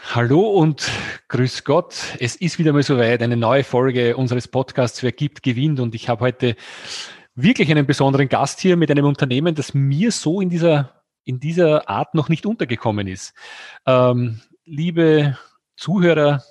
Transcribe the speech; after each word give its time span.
Hallo 0.00 0.40
und 0.40 0.90
grüß 1.28 1.64
Gott. 1.64 1.94
Es 2.18 2.34
ist 2.34 2.58
wieder 2.58 2.72
mal 2.72 2.82
soweit, 2.82 3.22
eine 3.22 3.36
neue 3.36 3.62
Folge 3.62 4.16
unseres 4.16 4.48
Podcasts 4.48 5.02
Wer 5.02 5.12
gibt, 5.12 5.42
gewinnt. 5.42 5.80
Und 5.80 5.94
ich 5.94 6.08
habe 6.08 6.24
heute 6.24 6.56
wirklich 7.34 7.70
einen 7.70 7.86
besonderen 7.86 8.28
Gast 8.28 8.60
hier 8.60 8.76
mit 8.76 8.90
einem 8.90 9.04
Unternehmen, 9.04 9.54
das 9.54 9.74
mir 9.74 10.10
so 10.10 10.40
in 10.40 10.48
dieser, 10.48 11.02
in 11.24 11.40
dieser 11.40 11.90
Art 11.90 12.14
noch 12.14 12.30
nicht 12.30 12.46
untergekommen 12.46 13.06
ist. 13.06 13.34
Ähm, 13.86 14.40
liebe 14.64 15.38
Zuhörer, 15.76 16.42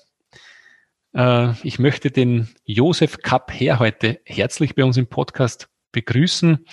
äh, 1.15 1.51
ich 1.63 1.79
möchte 1.79 2.11
den 2.11 2.47
Josef 2.63 3.17
Kapp 3.19 3.51
Herr 3.51 3.79
heute 3.79 4.21
herzlich 4.23 4.75
bei 4.75 4.83
uns 4.83 4.97
im 4.97 5.07
Podcast 5.07 5.67
begrüßen. 5.91 6.65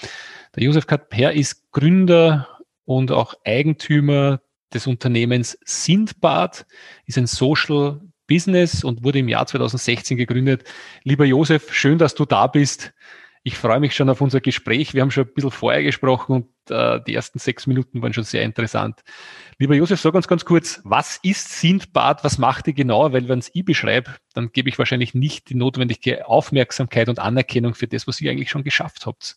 Der 0.55 0.63
Josef 0.63 0.87
Kapp 0.87 1.09
Herr 1.13 1.33
ist 1.33 1.71
Gründer 1.73 2.47
und 2.85 3.11
auch 3.11 3.35
Eigentümer 3.45 4.41
des 4.75 4.87
Unternehmens 4.87 5.59
Sindbad, 5.65 6.67
ist 7.07 7.19
ein 7.19 7.27
Social 7.27 8.01
Business 8.27 8.85
und 8.85 9.03
wurde 9.03 9.19
im 9.19 9.29
Jahr 9.29 9.47
2016 9.47 10.17
gegründet. 10.17 10.65
Lieber 11.03 11.25
Josef, 11.25 11.73
schön, 11.73 11.99
dass 11.99 12.15
du 12.15 12.25
da 12.25 12.47
bist. 12.47 12.93
Ich 13.43 13.57
freue 13.57 13.81
mich 13.81 13.95
schon 13.95 14.11
auf 14.11 14.21
unser 14.21 14.41
Gespräch. 14.41 14.93
Wir 14.93 15.01
haben 15.01 15.11
schon 15.11 15.25
ein 15.25 15.33
bisschen 15.33 15.51
vorher 15.51 15.83
gesprochen 15.83 16.33
und 16.33 16.71
äh, 16.71 17.01
die 17.07 17.15
ersten 17.15 17.39
sechs 17.39 17.67
Minuten 17.67 18.03
waren 18.03 18.13
schon 18.13 18.25
sehr 18.25 18.43
interessant. 18.43 19.01
Lieber 19.59 19.75
Josef, 19.75 20.01
sag 20.01 20.13
uns 20.13 20.29
ganz 20.29 20.45
kurz, 20.45 20.81
was 20.85 21.19
ist 21.23 21.59
Sindbad? 21.59 22.25
Was 22.25 22.37
macht 22.37 22.67
ihr 22.67 22.75
genau? 22.75 23.11
Weil 23.13 23.29
wenn 23.29 23.39
es 23.39 23.51
ich 23.55 23.65
beschreibe, 23.65 24.11
dann 24.35 24.53
gebe 24.53 24.69
ich 24.69 24.79
wahrscheinlich 24.79 25.15
nicht 25.15 25.49
die 25.49 25.55
notwendige 25.55 26.29
Aufmerksamkeit 26.29 27.09
und 27.09 27.19
Anerkennung 27.19 27.75
für 27.75 27.87
das, 27.87 28.07
was 28.07 28.21
ihr 28.21 28.31
eigentlich 28.31 28.51
schon 28.51 28.65
geschafft 28.65 29.07
habt. 29.07 29.37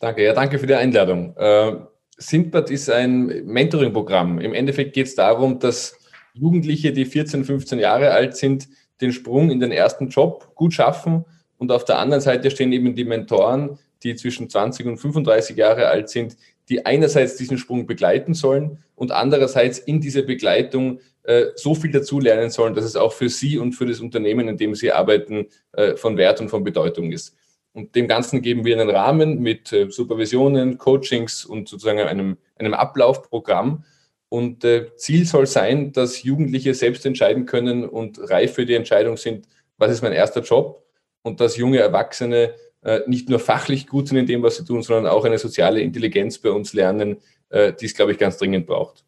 Danke, 0.00 0.24
ja, 0.24 0.32
danke 0.32 0.58
für 0.58 0.66
die 0.66 0.74
Einladung. 0.74 1.36
Äh, 1.36 1.76
Sindbad 2.18 2.70
ist 2.70 2.90
ein 2.90 3.26
Mentoring-Programm. 3.46 4.40
Im 4.40 4.52
Endeffekt 4.52 4.92
geht 4.92 5.06
es 5.06 5.14
darum, 5.14 5.60
dass 5.60 5.96
Jugendliche, 6.34 6.92
die 6.92 7.04
14, 7.04 7.44
15 7.44 7.78
Jahre 7.78 8.10
alt 8.10 8.36
sind, 8.36 8.68
den 9.00 9.12
Sprung 9.12 9.50
in 9.50 9.60
den 9.60 9.70
ersten 9.70 10.08
Job 10.08 10.52
gut 10.56 10.74
schaffen. 10.74 11.24
Und 11.58 11.70
auf 11.70 11.84
der 11.84 11.98
anderen 11.98 12.20
Seite 12.20 12.50
stehen 12.50 12.72
eben 12.72 12.94
die 12.96 13.04
Mentoren, 13.04 13.78
die 14.02 14.16
zwischen 14.16 14.50
20 14.50 14.86
und 14.86 14.98
35 14.98 15.56
Jahre 15.56 15.88
alt 15.88 16.08
sind, 16.08 16.36
die 16.68 16.84
einerseits 16.84 17.36
diesen 17.36 17.56
Sprung 17.56 17.86
begleiten 17.86 18.34
sollen 18.34 18.78
und 18.94 19.12
andererseits 19.12 19.78
in 19.78 20.00
dieser 20.00 20.22
Begleitung 20.22 21.00
äh, 21.22 21.46
so 21.54 21.74
viel 21.74 21.90
dazulernen 21.90 22.50
sollen, 22.50 22.74
dass 22.74 22.84
es 22.84 22.96
auch 22.96 23.12
für 23.12 23.28
sie 23.28 23.58
und 23.58 23.72
für 23.72 23.86
das 23.86 24.00
Unternehmen, 24.00 24.48
in 24.48 24.56
dem 24.56 24.74
sie 24.74 24.92
arbeiten, 24.92 25.46
äh, 25.72 25.96
von 25.96 26.16
Wert 26.16 26.40
und 26.40 26.48
von 26.48 26.64
Bedeutung 26.64 27.12
ist. 27.12 27.36
Und 27.78 27.94
dem 27.94 28.08
Ganzen 28.08 28.42
geben 28.42 28.64
wir 28.64 28.76
einen 28.76 28.90
Rahmen 28.90 29.38
mit 29.38 29.72
äh, 29.72 29.88
Supervisionen, 29.88 30.78
Coachings 30.78 31.44
und 31.44 31.68
sozusagen 31.68 32.00
einem, 32.00 32.36
einem 32.56 32.74
Ablaufprogramm. 32.74 33.84
Und 34.28 34.64
äh, 34.64 34.96
Ziel 34.96 35.24
soll 35.24 35.46
sein, 35.46 35.92
dass 35.92 36.24
Jugendliche 36.24 36.74
selbst 36.74 37.06
entscheiden 37.06 37.46
können 37.46 37.88
und 37.88 38.18
reif 38.30 38.54
für 38.54 38.66
die 38.66 38.74
Entscheidung 38.74 39.16
sind, 39.16 39.46
was 39.76 39.92
ist 39.92 40.02
mein 40.02 40.12
erster 40.12 40.40
Job 40.40 40.82
und 41.22 41.38
dass 41.38 41.56
junge 41.56 41.78
Erwachsene 41.78 42.52
äh, 42.82 43.02
nicht 43.06 43.28
nur 43.28 43.38
fachlich 43.38 43.86
gut 43.86 44.08
sind 44.08 44.16
in 44.16 44.26
dem, 44.26 44.42
was 44.42 44.56
sie 44.56 44.64
tun, 44.64 44.82
sondern 44.82 45.06
auch 45.06 45.24
eine 45.24 45.38
soziale 45.38 45.80
Intelligenz 45.80 46.36
bei 46.38 46.50
uns 46.50 46.72
lernen, 46.72 47.18
äh, 47.50 47.72
die 47.74 47.86
es, 47.86 47.94
glaube 47.94 48.10
ich, 48.10 48.18
ganz 48.18 48.38
dringend 48.38 48.66
braucht. 48.66 49.04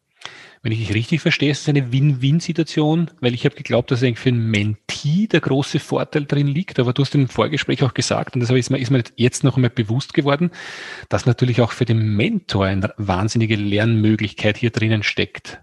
Wenn 0.63 0.73
ich 0.73 0.79
dich 0.79 0.93
richtig 0.93 1.21
verstehe, 1.21 1.49
ist 1.49 1.61
es 1.61 1.69
eine 1.69 1.91
Win-Win-Situation, 1.91 3.09
weil 3.19 3.33
ich 3.33 3.45
habe 3.45 3.55
geglaubt, 3.55 3.89
dass 3.89 4.03
eigentlich 4.03 4.19
für 4.19 4.29
einen 4.29 4.51
Mentee 4.51 5.25
der 5.25 5.39
große 5.39 5.79
Vorteil 5.79 6.25
drin 6.25 6.45
liegt. 6.45 6.77
Aber 6.77 6.93
du 6.93 7.01
hast 7.01 7.15
im 7.15 7.27
Vorgespräch 7.27 7.81
auch 7.81 7.95
gesagt, 7.95 8.35
und 8.35 8.41
das 8.41 8.51
ist 8.51 8.69
mir, 8.69 9.03
jetzt 9.15 9.43
noch 9.43 9.55
einmal 9.55 9.71
bewusst 9.71 10.13
geworden, 10.13 10.51
dass 11.09 11.25
natürlich 11.25 11.61
auch 11.61 11.71
für 11.71 11.85
den 11.85 12.15
Mentor 12.15 12.65
eine 12.65 12.93
wahnsinnige 12.97 13.55
Lernmöglichkeit 13.55 14.55
hier 14.55 14.69
drinnen 14.69 15.01
steckt. 15.01 15.61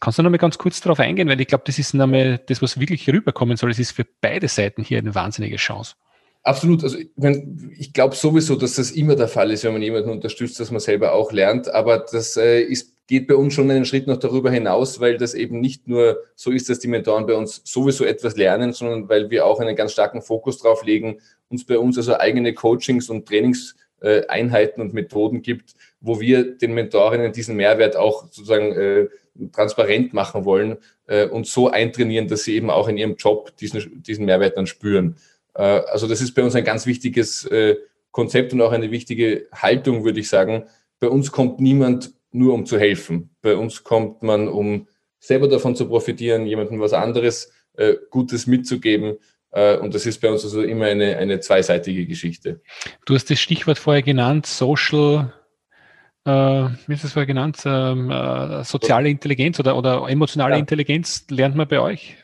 Kannst 0.00 0.18
du 0.18 0.22
noch 0.22 0.30
mal 0.30 0.38
ganz 0.38 0.56
kurz 0.56 0.80
darauf 0.80 0.98
eingehen, 0.98 1.28
weil 1.28 1.40
ich 1.40 1.46
glaube, 1.46 1.64
das 1.66 1.78
ist 1.78 1.92
nochmal 1.92 2.40
das, 2.46 2.62
was 2.62 2.80
wirklich 2.80 3.06
rüberkommen 3.08 3.58
soll. 3.58 3.70
Es 3.70 3.78
ist 3.78 3.92
für 3.92 4.06
beide 4.22 4.48
Seiten 4.48 4.82
hier 4.82 4.98
eine 4.98 5.14
wahnsinnige 5.14 5.56
Chance. 5.56 5.94
Absolut. 6.42 6.82
Also 6.82 6.98
wenn, 7.16 7.72
ich 7.78 7.92
glaube 7.92 8.16
sowieso, 8.16 8.56
dass 8.56 8.74
das 8.74 8.90
immer 8.90 9.14
der 9.14 9.28
Fall 9.28 9.52
ist, 9.52 9.62
wenn 9.62 9.74
man 9.74 9.82
jemanden 9.82 10.10
unterstützt, 10.10 10.58
dass 10.58 10.70
man 10.70 10.80
selber 10.80 11.12
auch 11.12 11.32
lernt. 11.32 11.72
Aber 11.72 11.98
das 11.98 12.36
äh, 12.36 12.62
ist, 12.62 12.91
geht 13.06 13.26
bei 13.26 13.34
uns 13.34 13.54
schon 13.54 13.70
einen 13.70 13.84
Schritt 13.84 14.06
noch 14.06 14.16
darüber 14.16 14.50
hinaus, 14.50 15.00
weil 15.00 15.18
das 15.18 15.34
eben 15.34 15.60
nicht 15.60 15.88
nur 15.88 16.22
so 16.34 16.50
ist, 16.50 16.70
dass 16.70 16.78
die 16.78 16.88
Mentoren 16.88 17.26
bei 17.26 17.34
uns 17.34 17.60
sowieso 17.64 18.04
etwas 18.04 18.36
lernen, 18.36 18.72
sondern 18.72 19.08
weil 19.08 19.30
wir 19.30 19.46
auch 19.46 19.60
einen 19.60 19.76
ganz 19.76 19.92
starken 19.92 20.22
Fokus 20.22 20.58
drauf 20.58 20.84
legen, 20.84 21.20
uns 21.48 21.66
bei 21.66 21.78
uns 21.78 21.98
also 21.98 22.16
eigene 22.16 22.54
Coachings 22.54 23.10
und 23.10 23.26
Trainingseinheiten 23.26 24.82
und 24.82 24.94
Methoden 24.94 25.42
gibt, 25.42 25.74
wo 26.00 26.20
wir 26.20 26.56
den 26.56 26.74
Mentorinnen 26.74 27.32
diesen 27.32 27.56
Mehrwert 27.56 27.96
auch 27.96 28.24
sozusagen 28.24 28.72
äh, 28.72 29.08
transparent 29.52 30.14
machen 30.14 30.44
wollen 30.44 30.78
äh, 31.06 31.26
und 31.26 31.46
so 31.46 31.70
eintrainieren, 31.70 32.28
dass 32.28 32.44
sie 32.44 32.54
eben 32.54 32.70
auch 32.70 32.88
in 32.88 32.96
ihrem 32.96 33.16
Job 33.16 33.56
diesen, 33.56 34.02
diesen 34.02 34.24
Mehrwert 34.24 34.56
dann 34.56 34.66
spüren. 34.66 35.16
Äh, 35.54 35.62
also 35.62 36.06
das 36.06 36.20
ist 36.20 36.34
bei 36.34 36.42
uns 36.42 36.54
ein 36.54 36.64
ganz 36.64 36.86
wichtiges 36.86 37.44
äh, 37.46 37.76
Konzept 38.10 38.52
und 38.52 38.60
auch 38.60 38.72
eine 38.72 38.90
wichtige 38.90 39.46
Haltung, 39.52 40.04
würde 40.04 40.20
ich 40.20 40.28
sagen. 40.28 40.64
Bei 41.00 41.08
uns 41.08 41.32
kommt 41.32 41.60
niemand 41.60 42.12
nur 42.32 42.54
um 42.54 42.66
zu 42.66 42.78
helfen. 42.78 43.34
Bei 43.42 43.56
uns 43.56 43.84
kommt 43.84 44.22
man, 44.22 44.48
um 44.48 44.88
selber 45.18 45.48
davon 45.48 45.76
zu 45.76 45.86
profitieren, 45.86 46.46
jemandem 46.46 46.80
was 46.80 46.92
anderes 46.92 47.52
äh, 47.74 47.94
Gutes 48.10 48.46
mitzugeben. 48.46 49.16
und 49.82 49.94
das 49.94 50.06
ist 50.06 50.20
bei 50.22 50.30
uns 50.30 50.44
also 50.44 50.62
immer 50.62 50.86
eine, 50.86 51.18
eine 51.18 51.40
zweiseitige 51.40 52.06
Geschichte. 52.06 52.62
Du 53.04 53.14
hast 53.14 53.30
das 53.30 53.38
Stichwort 53.38 53.78
vorher 53.78 54.02
genannt, 54.02 54.46
Social 54.46 55.30
äh, 56.24 56.30
wie 56.86 56.94
ist 56.94 57.02
das 57.02 57.12
vorher 57.12 57.26
genannt, 57.26 57.62
ähm, 57.64 58.10
äh, 58.10 58.62
soziale 58.62 59.08
Intelligenz 59.08 59.58
oder, 59.58 59.76
oder 59.76 60.08
emotionale 60.08 60.54
ja. 60.54 60.60
Intelligenz 60.60 61.26
lernt 61.30 61.56
man 61.56 61.66
bei 61.66 61.80
euch? 61.80 62.16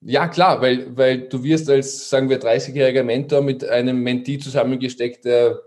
Ja, 0.00 0.26
klar, 0.28 0.60
weil, 0.60 0.96
weil 0.96 1.28
du 1.28 1.42
wirst 1.44 1.70
als, 1.70 2.10
sagen 2.10 2.28
wir, 2.28 2.40
30-jähriger 2.40 3.04
Mentor 3.04 3.42
mit 3.42 3.64
einem 3.64 4.02
Mentee 4.02 4.38
zusammengesteckt, 4.38 5.24
der 5.24 5.60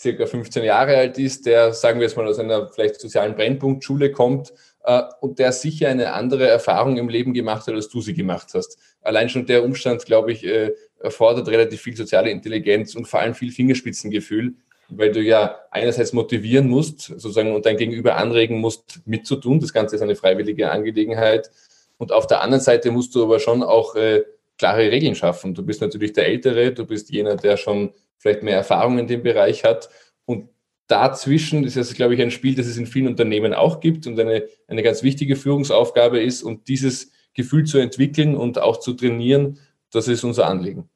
circa 0.00 0.26
15 0.26 0.64
Jahre 0.64 0.96
alt 0.96 1.18
ist, 1.18 1.46
der, 1.46 1.72
sagen 1.72 1.98
wir 1.98 2.06
jetzt 2.06 2.16
mal, 2.16 2.26
aus 2.26 2.38
einer 2.38 2.68
vielleicht 2.68 3.00
sozialen 3.00 3.34
Brennpunktschule 3.34 4.12
kommt 4.12 4.52
äh, 4.84 5.02
und 5.20 5.38
der 5.38 5.52
sicher 5.52 5.88
eine 5.88 6.12
andere 6.12 6.46
Erfahrung 6.46 6.96
im 6.96 7.08
Leben 7.08 7.32
gemacht 7.34 7.66
hat, 7.66 7.74
als 7.74 7.88
du 7.88 8.00
sie 8.00 8.14
gemacht 8.14 8.48
hast. 8.54 8.78
Allein 9.02 9.28
schon 9.28 9.46
der 9.46 9.64
Umstand, 9.64 10.04
glaube 10.04 10.32
ich, 10.32 10.44
äh, 10.44 10.72
erfordert 11.00 11.48
relativ 11.48 11.80
viel 11.80 11.96
soziale 11.96 12.30
Intelligenz 12.30 12.94
und 12.94 13.06
vor 13.06 13.20
allem 13.20 13.34
viel 13.34 13.52
Fingerspitzengefühl, 13.52 14.54
weil 14.88 15.12
du 15.12 15.20
ja 15.20 15.58
einerseits 15.70 16.12
motivieren 16.12 16.68
musst, 16.68 17.02
sozusagen, 17.02 17.54
und 17.54 17.66
dein 17.66 17.76
Gegenüber 17.76 18.16
anregen 18.16 18.58
musst, 18.58 19.00
mitzutun. 19.04 19.60
Das 19.60 19.72
Ganze 19.72 19.96
ist 19.96 20.02
eine 20.02 20.16
freiwillige 20.16 20.70
Angelegenheit. 20.70 21.50
Und 21.98 22.12
auf 22.12 22.26
der 22.26 22.42
anderen 22.42 22.62
Seite 22.62 22.90
musst 22.90 23.14
du 23.14 23.24
aber 23.24 23.40
schon 23.40 23.62
auch 23.62 23.94
äh, 23.94 24.24
klare 24.58 24.90
Regeln 24.90 25.14
schaffen. 25.14 25.54
Du 25.54 25.64
bist 25.64 25.80
natürlich 25.80 26.12
der 26.12 26.26
Ältere, 26.26 26.72
du 26.72 26.86
bist 26.86 27.10
jener, 27.10 27.36
der 27.36 27.56
schon 27.56 27.92
vielleicht 28.18 28.42
mehr 28.42 28.56
Erfahrung 28.56 28.98
in 28.98 29.06
dem 29.06 29.22
Bereich 29.22 29.64
hat. 29.64 29.88
Und 30.24 30.48
dazwischen 30.86 31.64
ist 31.64 31.76
es, 31.76 31.94
glaube 31.94 32.14
ich, 32.14 32.22
ein 32.22 32.30
Spiel, 32.30 32.54
das 32.54 32.66
es 32.66 32.76
in 32.76 32.86
vielen 32.86 33.08
Unternehmen 33.08 33.54
auch 33.54 33.80
gibt 33.80 34.06
und 34.06 34.18
eine, 34.18 34.44
eine 34.68 34.82
ganz 34.82 35.02
wichtige 35.02 35.36
Führungsaufgabe 35.36 36.20
ist. 36.20 36.42
Und 36.42 36.68
dieses 36.68 37.12
Gefühl 37.34 37.64
zu 37.64 37.78
entwickeln 37.78 38.34
und 38.34 38.58
auch 38.58 38.80
zu 38.80 38.94
trainieren, 38.94 39.58
das 39.90 40.08
ist 40.08 40.24
unser 40.24 40.46
Anliegen. 40.46 40.88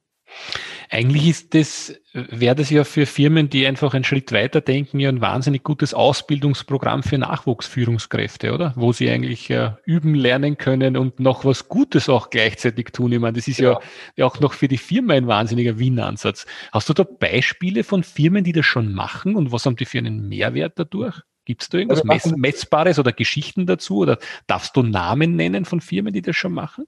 Eigentlich 0.92 1.28
ist 1.28 1.54
das, 1.54 1.95
wäre 2.13 2.57
das 2.57 2.69
ja 2.69 2.83
für 2.83 3.07
Firmen, 3.07 3.48
die 3.48 3.65
einfach 3.65 3.95
einen 3.95 4.03
Schritt 4.03 4.33
weiter 4.33 4.60
denken, 4.60 4.98
ja 4.98 5.09
ein 5.09 5.21
wahnsinnig 5.21 5.63
gutes 5.63 5.95
Ausbildungsprogramm 5.95 7.04
für 7.04 7.16
Nachwuchsführungskräfte, 7.16 8.53
oder? 8.53 8.72
Wo 8.75 8.92
sie 8.92 9.09
eigentlich 9.09 9.48
äh, 9.51 9.71
üben 9.84 10.16
lernen 10.16 10.59
können 10.59 10.97
und 10.97 11.21
noch 11.21 11.45
was 11.45 11.69
Gutes 11.69 12.09
auch 12.09 12.31
gleichzeitig 12.31 12.89
tun. 12.91 13.13
Ich 13.13 13.21
meine, 13.21 13.34
das 13.34 13.47
ist 13.47 13.60
ja, 13.60 13.78
ja 14.16 14.27
auch 14.27 14.41
noch 14.41 14.53
für 14.53 14.66
die 14.66 14.78
Firma 14.78 15.15
ein 15.15 15.28
wahnsinniger 15.28 15.78
Win-Ansatz. 15.78 16.45
Hast 16.72 16.89
du 16.89 16.93
da 16.93 17.04
Beispiele 17.04 17.84
von 17.84 18.03
Firmen, 18.03 18.43
die 18.43 18.53
das 18.53 18.66
schon 18.66 18.93
machen 18.93 19.36
und 19.36 19.53
was 19.53 19.66
haben 19.66 19.77
die 19.77 19.84
für 19.84 19.98
einen 19.98 20.28
Mehrwert 20.28 20.72
dadurch? 20.77 21.22
Gibt 21.45 21.63
es 21.63 21.69
da 21.69 21.78
irgendwas 21.78 22.03
also 22.09 22.36
Messbares 22.36 22.98
oder 22.98 23.13
Geschichten 23.13 23.66
dazu? 23.66 23.98
Oder 23.98 24.19
darfst 24.47 24.77
du 24.77 24.83
Namen 24.83 25.36
nennen 25.36 25.65
von 25.65 25.81
Firmen, 25.81 26.13
die 26.13 26.22
das 26.22 26.36
schon 26.36 26.53
machen? 26.53 26.86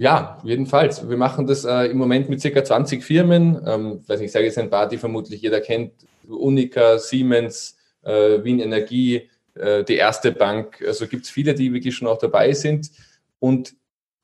Ja, 0.00 0.38
jedenfalls. 0.44 1.08
Wir 1.08 1.16
machen 1.16 1.48
das 1.48 1.64
äh, 1.64 1.86
im 1.86 1.98
Moment 1.98 2.28
mit 2.28 2.40
circa 2.40 2.62
20 2.62 3.02
Firmen. 3.02 3.60
Ähm, 3.66 4.00
weiß 4.06 4.20
nicht, 4.20 4.28
ich 4.28 4.32
sage 4.32 4.44
jetzt 4.44 4.56
ein 4.56 4.70
paar, 4.70 4.88
die 4.88 4.96
vermutlich 4.96 5.42
jeder 5.42 5.60
kennt. 5.60 5.92
Unica, 6.28 6.98
Siemens, 6.98 7.76
äh, 8.02 8.44
Wien 8.44 8.60
Energie, 8.60 9.28
äh, 9.54 9.82
die 9.82 9.96
Erste 9.96 10.30
Bank. 10.30 10.84
Also 10.86 11.08
gibt 11.08 11.24
es 11.24 11.30
viele, 11.30 11.52
die 11.52 11.72
wirklich 11.72 11.96
schon 11.96 12.06
auch 12.06 12.18
dabei 12.18 12.52
sind 12.52 12.92
und 13.40 13.74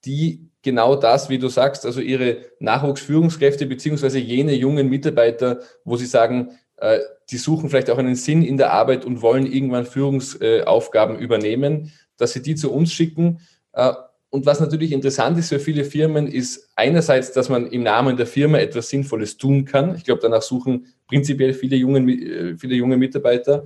die 0.04 0.48
genau 0.62 0.94
das, 0.94 1.28
wie 1.28 1.38
du 1.38 1.48
sagst, 1.48 1.84
also 1.84 2.00
ihre 2.00 2.36
Nachwuchsführungskräfte 2.60 3.66
beziehungsweise 3.66 4.20
jene 4.20 4.54
jungen 4.54 4.88
Mitarbeiter, 4.88 5.58
wo 5.84 5.96
sie 5.96 6.06
sagen, 6.06 6.52
äh, 6.76 7.00
die 7.30 7.36
suchen 7.36 7.68
vielleicht 7.68 7.90
auch 7.90 7.98
einen 7.98 8.14
Sinn 8.14 8.44
in 8.44 8.58
der 8.58 8.72
Arbeit 8.72 9.04
und 9.04 9.22
wollen 9.22 9.50
irgendwann 9.50 9.86
Führungsaufgaben 9.86 11.18
übernehmen, 11.18 11.90
dass 12.16 12.32
sie 12.32 12.42
die 12.42 12.54
zu 12.54 12.72
uns 12.72 12.92
schicken. 12.92 13.40
Und 14.34 14.46
was 14.46 14.58
natürlich 14.58 14.90
interessant 14.90 15.38
ist 15.38 15.50
für 15.50 15.60
viele 15.60 15.84
Firmen, 15.84 16.26
ist 16.26 16.68
einerseits, 16.74 17.30
dass 17.30 17.48
man 17.48 17.68
im 17.68 17.84
Namen 17.84 18.16
der 18.16 18.26
Firma 18.26 18.58
etwas 18.58 18.88
Sinnvolles 18.88 19.36
tun 19.36 19.64
kann. 19.64 19.94
Ich 19.94 20.02
glaube, 20.02 20.20
danach 20.20 20.42
suchen 20.42 20.86
prinzipiell 21.06 21.54
viele 21.54 21.76
junge, 21.76 22.00
äh, 22.10 22.58
viele 22.58 22.74
junge 22.74 22.96
Mitarbeiter. 22.96 23.62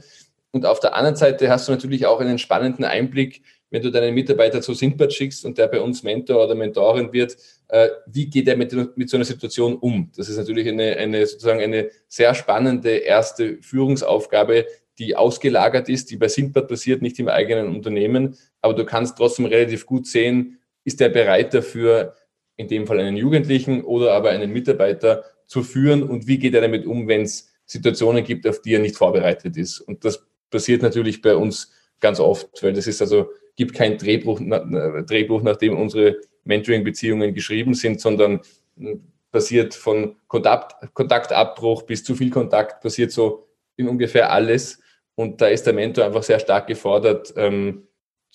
Und 0.51 0.67
auf 0.67 0.79
der 0.79 0.95
anderen 0.95 1.17
Seite 1.17 1.49
hast 1.49 1.69
du 1.69 1.73
natürlich 1.73 2.05
auch 2.05 2.21
einen 2.21 2.37
spannenden 2.39 2.85
Einblick, 2.85 3.41
wenn 3.71 3.81
du 3.81 3.91
deinen 3.91 4.15
Mitarbeiter 4.15 4.61
zu 4.61 4.75
Sintbad 4.75 5.11
schickst 5.11 5.47
und 5.47 5.57
der 5.57 5.69
bei 5.69 5.81
uns 5.81 6.03
Mentor 6.03 6.45
oder 6.45 6.55
Mentorin 6.55 7.15
wird, 7.15 7.39
äh, 7.69 7.89
wie 8.05 8.29
geht 8.29 8.47
er 8.47 8.59
mit, 8.59 8.75
mit 8.95 9.09
so 9.09 9.17
einer 9.17 9.25
Situation 9.25 9.75
um? 9.75 10.13
Das 10.19 10.29
ist 10.29 10.37
natürlich 10.37 10.69
eine, 10.69 10.99
eine 10.99 11.25
sozusagen 11.27 11.63
eine 11.63 11.89
sehr 12.09 12.35
spannende 12.35 12.91
erste 12.91 13.57
Führungsaufgabe, 13.63 14.67
die 14.99 15.17
ausgelagert 15.17 15.89
ist, 15.89 16.11
die 16.11 16.17
bei 16.17 16.29
Sintbad 16.29 16.69
passiert, 16.69 17.01
nicht 17.01 17.19
im 17.19 17.29
eigenen 17.29 17.75
Unternehmen. 17.75 18.37
Aber 18.61 18.75
du 18.75 18.85
kannst 18.85 19.17
trotzdem 19.17 19.47
relativ 19.47 19.87
gut 19.87 20.07
sehen, 20.07 20.58
ist 20.89 21.03
er 21.03 21.11
bereit 21.11 21.53
dafür, 21.53 22.15
in 22.57 22.67
dem 22.67 22.87
Fall 22.87 22.99
einen 22.99 23.17
Jugendlichen 23.17 23.85
oder 23.85 24.15
aber 24.15 24.31
einen 24.31 24.51
Mitarbeiter 24.51 25.23
zu 25.47 25.63
führen 25.63 26.03
und 26.03 26.27
wie 26.27 26.39
geht 26.39 26.55
er 26.55 26.63
damit 26.63 26.87
um, 26.87 27.07
wenn 27.07 27.23
es 27.23 27.53
Situationen 27.67 28.25
gibt, 28.25 28.47
auf 28.47 28.63
die 28.63 28.73
er 28.75 28.81
nicht 28.81 28.97
vorbereitet 28.97 29.59
ist. 29.59 29.81
Und 29.81 30.03
das 30.07 30.27
passiert 30.51 30.81
natürlich 30.83 31.21
bei 31.21 31.37
uns 31.37 31.71
ganz 32.01 32.21
oft, 32.21 32.63
weil 32.63 32.73
das 32.73 32.87
ist 32.87 33.03
also, 33.03 33.31
gibt 33.55 33.75
kein 33.75 33.99
Drehbuch, 33.99 34.41
Drehbuch 34.41 35.43
nachdem 35.43 35.77
unsere 35.77 36.17
Mentoring-Beziehungen 36.45 37.35
geschrieben 37.35 37.75
sind, 37.75 38.01
sondern 38.01 38.41
hm, 38.79 39.03
passiert 39.31 39.75
von 39.75 40.17
Kontakt, 40.27 40.95
Kontaktabbruch 40.95 41.83
bis 41.83 42.03
zu 42.03 42.15
viel 42.15 42.31
Kontakt, 42.31 42.83
passiert 42.83 43.13
so 43.13 43.47
in 43.77 43.89
ungefähr 43.89 44.33
alles. 44.33 44.81
Und 45.17 45.43
da 45.43 45.49
ist 45.49 45.65
der 45.67 45.75
Mentor 45.75 46.07
einfach 46.07 46.23
sehr 46.23 46.39
stark 46.39 46.67
gefordert, 46.67 47.35
ähm, 47.37 47.88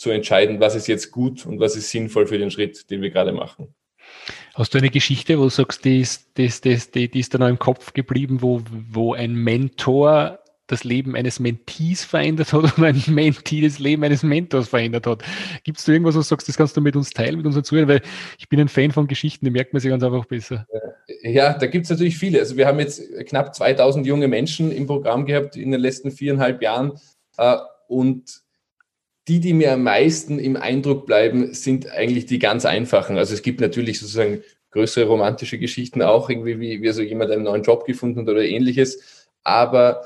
zu 0.03 0.11
entscheiden, 0.11 0.59
was 0.59 0.75
ist 0.75 0.87
jetzt 0.87 1.11
gut 1.11 1.45
und 1.45 1.59
was 1.59 1.75
ist 1.75 1.89
sinnvoll 1.89 2.27
für 2.27 2.37
den 2.37 2.51
Schritt, 2.51 2.89
den 2.91 3.01
wir 3.01 3.09
gerade 3.09 3.31
machen. 3.31 3.73
Hast 4.53 4.73
du 4.73 4.77
eine 4.77 4.89
Geschichte, 4.89 5.39
wo 5.39 5.43
du 5.43 5.49
sagst, 5.49 5.85
die 5.85 6.01
ist, 6.01 6.37
die, 6.37 6.51
die, 6.93 7.09
die 7.09 7.19
ist 7.19 7.33
da 7.33 7.37
noch 7.37 7.47
im 7.47 7.57
Kopf 7.57 7.93
geblieben, 7.93 8.41
wo, 8.41 8.61
wo 8.69 9.13
ein 9.13 9.33
Mentor 9.33 10.39
das 10.67 10.83
Leben 10.83 11.15
eines 11.15 11.39
Mentees 11.39 12.03
verändert 12.03 12.51
hat 12.51 12.63
oder 12.77 12.87
ein 12.87 13.01
Mentee 13.07 13.61
das 13.61 13.79
Leben 13.79 14.03
eines 14.03 14.23
Mentors 14.23 14.69
verändert 14.69 15.07
hat. 15.07 15.23
Gibt 15.63 15.79
es 15.79 15.85
da 15.85 15.93
irgendwas, 15.93 16.15
wo 16.15 16.19
du 16.19 16.23
sagst, 16.23 16.47
das 16.47 16.57
kannst 16.57 16.75
du 16.75 16.81
mit 16.81 16.95
uns 16.95 17.11
teilen, 17.11 17.37
mit 17.37 17.45
unseren 17.45 17.63
Zuhörern? 17.63 17.87
Weil 17.87 18.01
ich 18.37 18.49
bin 18.49 18.59
ein 18.59 18.67
Fan 18.67 18.91
von 18.91 19.07
Geschichten, 19.07 19.45
die 19.45 19.51
merkt 19.51 19.73
man 19.73 19.79
sich 19.79 19.89
ganz 19.89 20.03
einfach 20.03 20.25
besser. 20.25 20.67
Ja, 21.21 21.57
da 21.57 21.65
gibt 21.65 21.85
es 21.85 21.91
natürlich 21.91 22.17
viele. 22.17 22.39
Also 22.39 22.57
wir 22.57 22.67
haben 22.67 22.79
jetzt 22.79 23.01
knapp 23.25 23.55
2000 23.55 24.05
junge 24.05 24.27
Menschen 24.27 24.71
im 24.71 24.85
Programm 24.85 25.25
gehabt 25.25 25.55
in 25.55 25.71
den 25.71 25.79
letzten 25.79 26.11
viereinhalb 26.11 26.61
Jahren. 26.61 26.93
Äh, 27.37 27.57
und 27.87 28.42
die, 29.27 29.39
die 29.39 29.53
mir 29.53 29.73
am 29.73 29.83
meisten 29.83 30.39
im 30.39 30.55
Eindruck 30.57 31.05
bleiben, 31.05 31.53
sind 31.53 31.89
eigentlich 31.89 32.25
die 32.25 32.39
ganz 32.39 32.65
einfachen. 32.65 33.17
Also 33.17 33.33
es 33.33 33.41
gibt 33.41 33.61
natürlich 33.61 33.99
sozusagen 33.99 34.43
größere 34.71 35.05
romantische 35.05 35.59
Geschichten 35.59 36.01
auch, 36.01 36.29
irgendwie 36.29 36.59
wie, 36.59 36.81
wie 36.81 36.91
so 36.91 37.01
jemand 37.01 37.31
einen 37.31 37.43
neuen 37.43 37.63
Job 37.63 37.85
gefunden 37.85 38.21
hat 38.21 38.29
oder 38.29 38.43
ähnliches. 38.43 39.27
Aber 39.43 40.03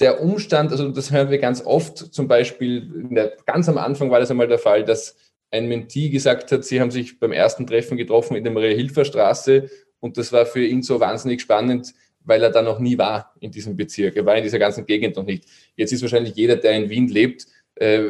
der 0.00 0.22
Umstand, 0.22 0.72
also 0.72 0.90
das 0.90 1.10
hören 1.10 1.30
wir 1.30 1.38
ganz 1.38 1.64
oft, 1.64 1.98
zum 1.98 2.28
Beispiel 2.28 2.90
der, 3.10 3.36
ganz 3.44 3.68
am 3.68 3.78
Anfang 3.78 4.10
war 4.10 4.20
das 4.20 4.30
einmal 4.30 4.48
der 4.48 4.58
Fall, 4.58 4.84
dass 4.84 5.16
ein 5.50 5.68
Mentee 5.68 6.08
gesagt 6.10 6.52
hat, 6.52 6.64
sie 6.64 6.80
haben 6.80 6.90
sich 6.90 7.18
beim 7.18 7.32
ersten 7.32 7.66
Treffen 7.66 7.96
getroffen 7.96 8.36
in 8.36 8.44
der 8.44 8.52
Maria-Hilfer-Straße 8.52 9.70
und 10.00 10.16
das 10.16 10.32
war 10.32 10.46
für 10.46 10.64
ihn 10.64 10.82
so 10.82 11.00
wahnsinnig 11.00 11.40
spannend, 11.40 11.94
weil 12.20 12.42
er 12.42 12.50
da 12.50 12.62
noch 12.62 12.78
nie 12.78 12.98
war 12.98 13.34
in 13.40 13.50
diesem 13.50 13.76
Bezirk. 13.76 14.16
Er 14.16 14.26
war 14.26 14.36
in 14.36 14.42
dieser 14.42 14.58
ganzen 14.58 14.84
Gegend 14.84 15.16
noch 15.16 15.24
nicht. 15.24 15.44
Jetzt 15.76 15.92
ist 15.92 16.02
wahrscheinlich 16.02 16.34
jeder, 16.34 16.56
der 16.56 16.72
in 16.72 16.90
Wien 16.90 17.08
lebt, 17.08 17.46
äh, 17.76 18.00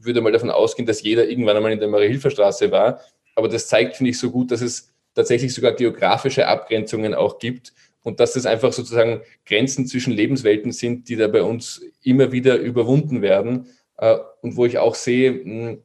würde 0.00 0.20
mal 0.20 0.32
davon 0.32 0.50
ausgehen, 0.50 0.86
dass 0.86 1.02
jeder 1.02 1.28
irgendwann 1.28 1.56
einmal 1.56 1.72
in 1.72 1.80
der 1.80 1.88
Maria-Hilfer-Straße 1.88 2.70
war. 2.70 3.00
Aber 3.34 3.48
das 3.48 3.68
zeigt, 3.68 3.96
finde 3.96 4.10
ich, 4.10 4.18
so 4.18 4.30
gut, 4.30 4.50
dass 4.50 4.60
es 4.60 4.92
tatsächlich 5.14 5.54
sogar 5.54 5.72
geografische 5.72 6.46
Abgrenzungen 6.46 7.14
auch 7.14 7.38
gibt 7.38 7.72
und 8.02 8.20
dass 8.20 8.34
das 8.34 8.46
einfach 8.46 8.72
sozusagen 8.72 9.22
Grenzen 9.44 9.86
zwischen 9.86 10.12
Lebenswelten 10.12 10.72
sind, 10.72 11.08
die 11.08 11.16
da 11.16 11.28
bei 11.28 11.42
uns 11.42 11.82
immer 12.02 12.32
wieder 12.32 12.56
überwunden 12.56 13.22
werden 13.22 13.66
äh, 13.98 14.16
und 14.42 14.56
wo 14.56 14.66
ich 14.66 14.78
auch 14.78 14.94
sehe, 14.94 15.80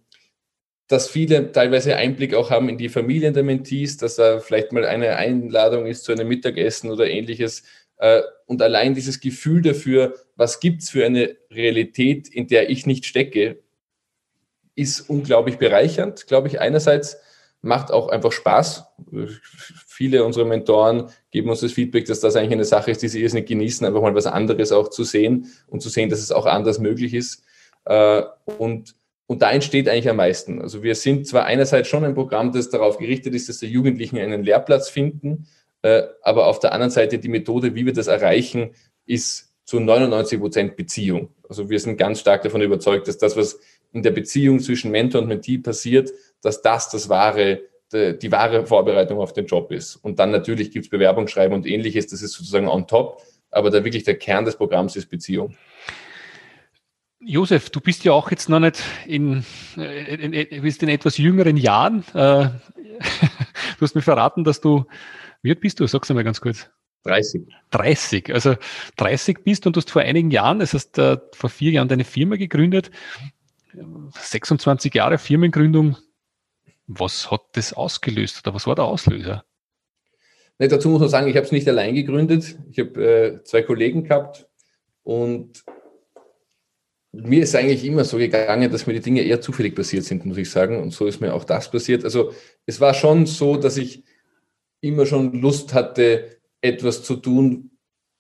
dass 0.88 1.10
viele 1.10 1.54
teilweise 1.54 1.96
Einblick 1.96 2.34
auch 2.34 2.50
haben 2.50 2.68
in 2.68 2.78
die 2.78 2.90
Familien 2.90 3.34
der 3.34 3.44
Mentees, 3.44 3.98
dass 3.98 4.18
da 4.18 4.40
vielleicht 4.40 4.74
mal 4.74 4.86
eine 4.86 5.16
Einladung 5.16 5.86
ist 5.86 6.04
zu 6.04 6.12
einem 6.12 6.28
Mittagessen 6.28 6.92
oder 6.92 7.10
ähnliches. 7.10 7.64
Äh, 7.98 8.22
und 8.46 8.62
allein 8.62 8.94
dieses 8.94 9.22
Gefühl 9.22 9.62
dafür, 9.62 10.16
was 10.42 10.60
gibt 10.60 10.82
es 10.82 10.90
für 10.90 11.06
eine 11.06 11.38
Realität, 11.52 12.28
in 12.28 12.48
der 12.48 12.72
ich 12.72 12.88
nicht 12.88 13.06
stecke, 13.06 13.60
ist 14.74 15.02
unglaublich 15.02 15.60
bereichernd, 15.60 16.26
glaube 16.26 16.48
ich, 16.48 16.60
einerseits 16.60 17.18
macht 17.62 17.92
auch 17.92 18.10
einfach 18.10 18.32
Spaß. 18.32 18.86
Viele 19.86 20.24
unserer 20.26 20.46
Mentoren 20.46 21.12
geben 21.30 21.52
uns 21.52 21.60
das 21.60 21.74
Feedback, 21.74 22.06
dass 22.06 22.22
das 22.22 22.36
eigentlich 22.36 22.54
eine 22.54 22.66
Sache 22.66 22.90
ist, 22.90 23.04
die 23.04 23.08
sie 23.08 23.22
irrsinnig 23.22 23.50
genießen, 23.50 23.86
einfach 23.86 24.02
mal 24.02 24.16
was 24.16 24.26
anderes 24.26 24.72
auch 24.72 24.90
zu 24.90 25.04
sehen 25.04 25.46
und 25.68 25.84
zu 25.84 25.90
sehen, 25.90 26.10
dass 26.10 26.22
es 26.22 26.32
auch 26.32 26.48
anders 26.48 26.80
möglich 26.80 27.14
ist. 27.14 27.44
Äh, 27.86 28.24
und, 28.58 28.96
und 29.28 29.44
da 29.44 29.52
entsteht 29.52 29.88
eigentlich 29.88 30.10
am 30.10 30.16
meisten. 30.16 30.60
Also 30.60 30.82
wir 30.82 30.96
sind 30.96 31.28
zwar 31.28 31.46
einerseits 31.46 31.88
schon 31.88 32.04
ein 32.04 32.16
Programm, 32.16 32.52
das 32.52 32.72
darauf 32.72 32.98
gerichtet 32.98 33.36
ist, 33.36 33.48
dass 33.48 33.60
die 33.60 33.68
Jugendlichen 33.68 34.18
einen 34.18 34.44
Lehrplatz 34.44 34.90
finden, 34.90 35.46
äh, 35.84 36.02
aber 36.24 36.48
auf 36.48 36.58
der 36.58 36.74
anderen 36.74 36.90
Seite 36.90 37.20
die 37.20 37.30
Methode, 37.30 37.76
wie 37.76 37.86
wir 37.86 37.94
das 37.94 38.08
erreichen, 38.08 38.72
ist 39.06 39.51
zu 39.66 39.80
99 39.80 40.40
Prozent 40.40 40.76
Beziehung. 40.76 41.30
Also 41.48 41.70
wir 41.70 41.80
sind 41.80 41.98
ganz 41.98 42.20
stark 42.20 42.42
davon 42.44 42.62
überzeugt, 42.62 43.08
dass 43.08 43.18
das, 43.18 43.36
was 43.38 43.60
in 43.94 44.04
der 44.04 44.12
Beziehung 44.12 44.60
zwischen 44.60 44.92
Mentor 44.92 45.22
und 45.22 45.28
Mentee 45.28 45.58
passiert, 45.58 46.12
dass 46.42 46.62
das 46.62 46.90
das 46.90 47.10
wahre, 47.10 47.62
die, 47.92 48.32
wahre 48.32 48.66
Vorbereitung 48.66 49.20
auf 49.20 49.34
den 49.34 49.46
Job 49.46 49.72
ist. 49.72 49.98
Und 49.98 50.20
dann 50.20 50.32
natürlich 50.32 50.72
gibt 50.72 50.86
es 50.86 50.90
Bewerbungsschreiben 50.90 51.54
und 51.54 51.68
ähnliches, 51.68 52.08
das 52.08 52.22
ist 52.22 52.34
sozusagen 52.34 52.68
on 52.68 52.88
top, 52.88 53.22
aber 53.50 53.70
da 53.70 53.84
wirklich 53.84 54.04
der 54.04 54.18
Kern 54.18 54.46
des 54.46 54.56
Programms 54.56 54.96
ist 54.96 55.10
Beziehung. 55.10 55.56
Josef, 57.20 57.70
du 57.70 57.80
bist 57.82 58.04
ja 58.04 58.14
auch 58.14 58.32
jetzt 58.32 58.50
noch 58.50 58.60
nicht 58.60 58.82
in, 59.06 59.46
in, 59.76 60.34
in, 60.34 60.62
bist 60.64 60.82
in 60.82 60.90
etwas 60.90 61.18
jüngeren 61.18 61.56
Jahren. 61.56 62.04
Äh, 62.14 62.50
du 63.78 63.82
hast 63.82 63.94
mir 63.94 64.02
verraten, 64.02 64.44
dass 64.44 64.60
du, 64.60 64.86
wie 65.44 65.52
alt 65.52 65.60
bist 65.60 65.80
du? 65.80 65.86
Sag's 65.86 66.10
einmal 66.10 66.24
ganz 66.24 66.42
kurz. 66.42 66.70
30. 67.04 67.48
30. 67.72 68.34
Also 68.34 68.56
30 68.98 69.44
bist 69.44 69.66
und 69.66 69.76
du 69.76 69.80
hast 69.80 69.92
vor 69.92 70.02
einigen 70.02 70.32
Jahren, 70.32 70.60
das 70.60 70.74
heißt 70.74 70.98
äh, 71.00 71.18
vor 71.34 71.50
vier 71.50 71.72
Jahren 71.72 71.88
deine 71.88 72.04
Firma 72.04 72.36
gegründet. 72.36 72.92
26 74.20 74.94
Jahre 74.94 75.18
Firmengründung, 75.18 75.98
was 76.88 77.32
hat 77.32 77.42
das 77.54 77.74
ausgelöst 77.74 78.46
oder 78.46 78.54
was 78.54 78.68
war 78.68 78.76
der 78.76 78.86
Auslöser? 78.86 79.46
Nee, 80.60 80.68
dazu 80.68 80.90
muss 80.90 81.00
man 81.00 81.10
sagen, 81.10 81.28
ich 81.28 81.36
habe 81.36 81.46
es 81.46 81.52
nicht 81.52 81.68
allein 81.68 81.96
gegründet. 81.96 82.58
Ich 82.70 82.80
habe 82.80 83.04
äh, 83.04 83.44
zwei 83.44 83.64
Kollegen 83.64 84.04
gehabt 84.04 84.48
und 85.04 85.64
mir 87.14 87.44
ist 87.44 87.56
eigentlich 87.56 87.84
immer 87.84 88.04
so 88.04 88.18
gegangen, 88.18 88.72
dass 88.72 88.88
mir 88.88 88.94
die 88.94 89.02
Dinge 89.02 89.22
eher 89.22 89.42
zufällig 89.42 89.76
passiert 89.76 90.06
sind, 90.06 90.26
muss 90.26 90.38
ich 90.38 90.50
sagen. 90.50 90.82
Und 90.82 90.92
so 90.92 91.08
ist 91.08 91.20
mir 91.20 91.34
auch 91.34 91.44
das 91.44 91.70
passiert. 91.70 92.04
Also 92.06 92.34
es 92.66 92.80
war 92.80 92.94
schon 92.94 93.26
so, 93.26 93.58
dass 93.58 93.78
ich 93.78 94.04
immer 94.80 95.06
schon 95.06 95.34
Lust 95.34 95.74
hatte, 95.74 96.41
etwas 96.62 97.04
zu 97.04 97.16
tun, 97.16 97.72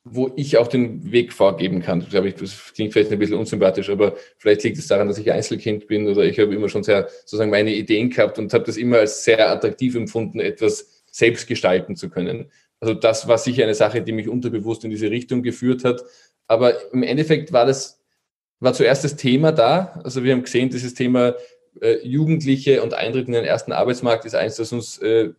wo 0.03 0.31
ich 0.35 0.57
auch 0.57 0.67
den 0.67 1.11
Weg 1.11 1.31
vorgeben 1.31 1.81
kann. 1.81 2.07
Glaube 2.09 2.29
ich, 2.29 2.35
das 2.35 2.73
klingt 2.73 2.93
vielleicht 2.93 3.11
ein 3.11 3.19
bisschen 3.19 3.37
unsympathisch, 3.37 3.89
aber 3.89 4.15
vielleicht 4.37 4.63
liegt 4.63 4.79
es 4.79 4.87
daran, 4.87 5.07
dass 5.07 5.19
ich 5.19 5.31
Einzelkind 5.31 5.87
bin 5.87 6.07
oder 6.07 6.23
ich 6.23 6.39
habe 6.39 6.55
immer 6.55 6.69
schon 6.69 6.83
sehr 6.83 7.07
sozusagen 7.07 7.51
meine 7.51 7.73
Ideen 7.73 8.09
gehabt 8.09 8.39
und 8.39 8.51
habe 8.53 8.63
das 8.63 8.77
immer 8.77 8.97
als 8.97 9.23
sehr 9.23 9.51
attraktiv 9.51 9.95
empfunden, 9.95 10.39
etwas 10.39 11.03
selbst 11.11 11.47
gestalten 11.47 11.95
zu 11.95 12.09
können. 12.09 12.51
Also 12.79 12.95
das 12.95 13.27
war 13.27 13.37
sicher 13.37 13.63
eine 13.63 13.75
Sache, 13.75 14.01
die 14.01 14.11
mich 14.11 14.27
unterbewusst 14.27 14.83
in 14.83 14.89
diese 14.89 15.11
Richtung 15.11 15.43
geführt 15.43 15.83
hat. 15.83 16.03
Aber 16.47 16.91
im 16.93 17.03
Endeffekt 17.03 17.53
war 17.53 17.67
das, 17.67 18.01
war 18.59 18.73
zuerst 18.73 19.03
das 19.03 19.15
Thema 19.15 19.51
da. 19.51 20.01
Also 20.03 20.23
wir 20.23 20.33
haben 20.33 20.43
gesehen, 20.43 20.69
dieses 20.69 20.95
Thema 20.95 21.35
äh, 21.79 21.99
Jugendliche 22.03 22.81
und 22.81 22.95
Eintritt 22.95 23.27
in 23.27 23.33
den 23.33 23.45
ersten 23.45 23.71
Arbeitsmarkt 23.71 24.25
ist 24.25 24.33
eins, 24.33 24.55
das 24.55 24.73
uns 24.73 24.97
äh, 24.97 25.29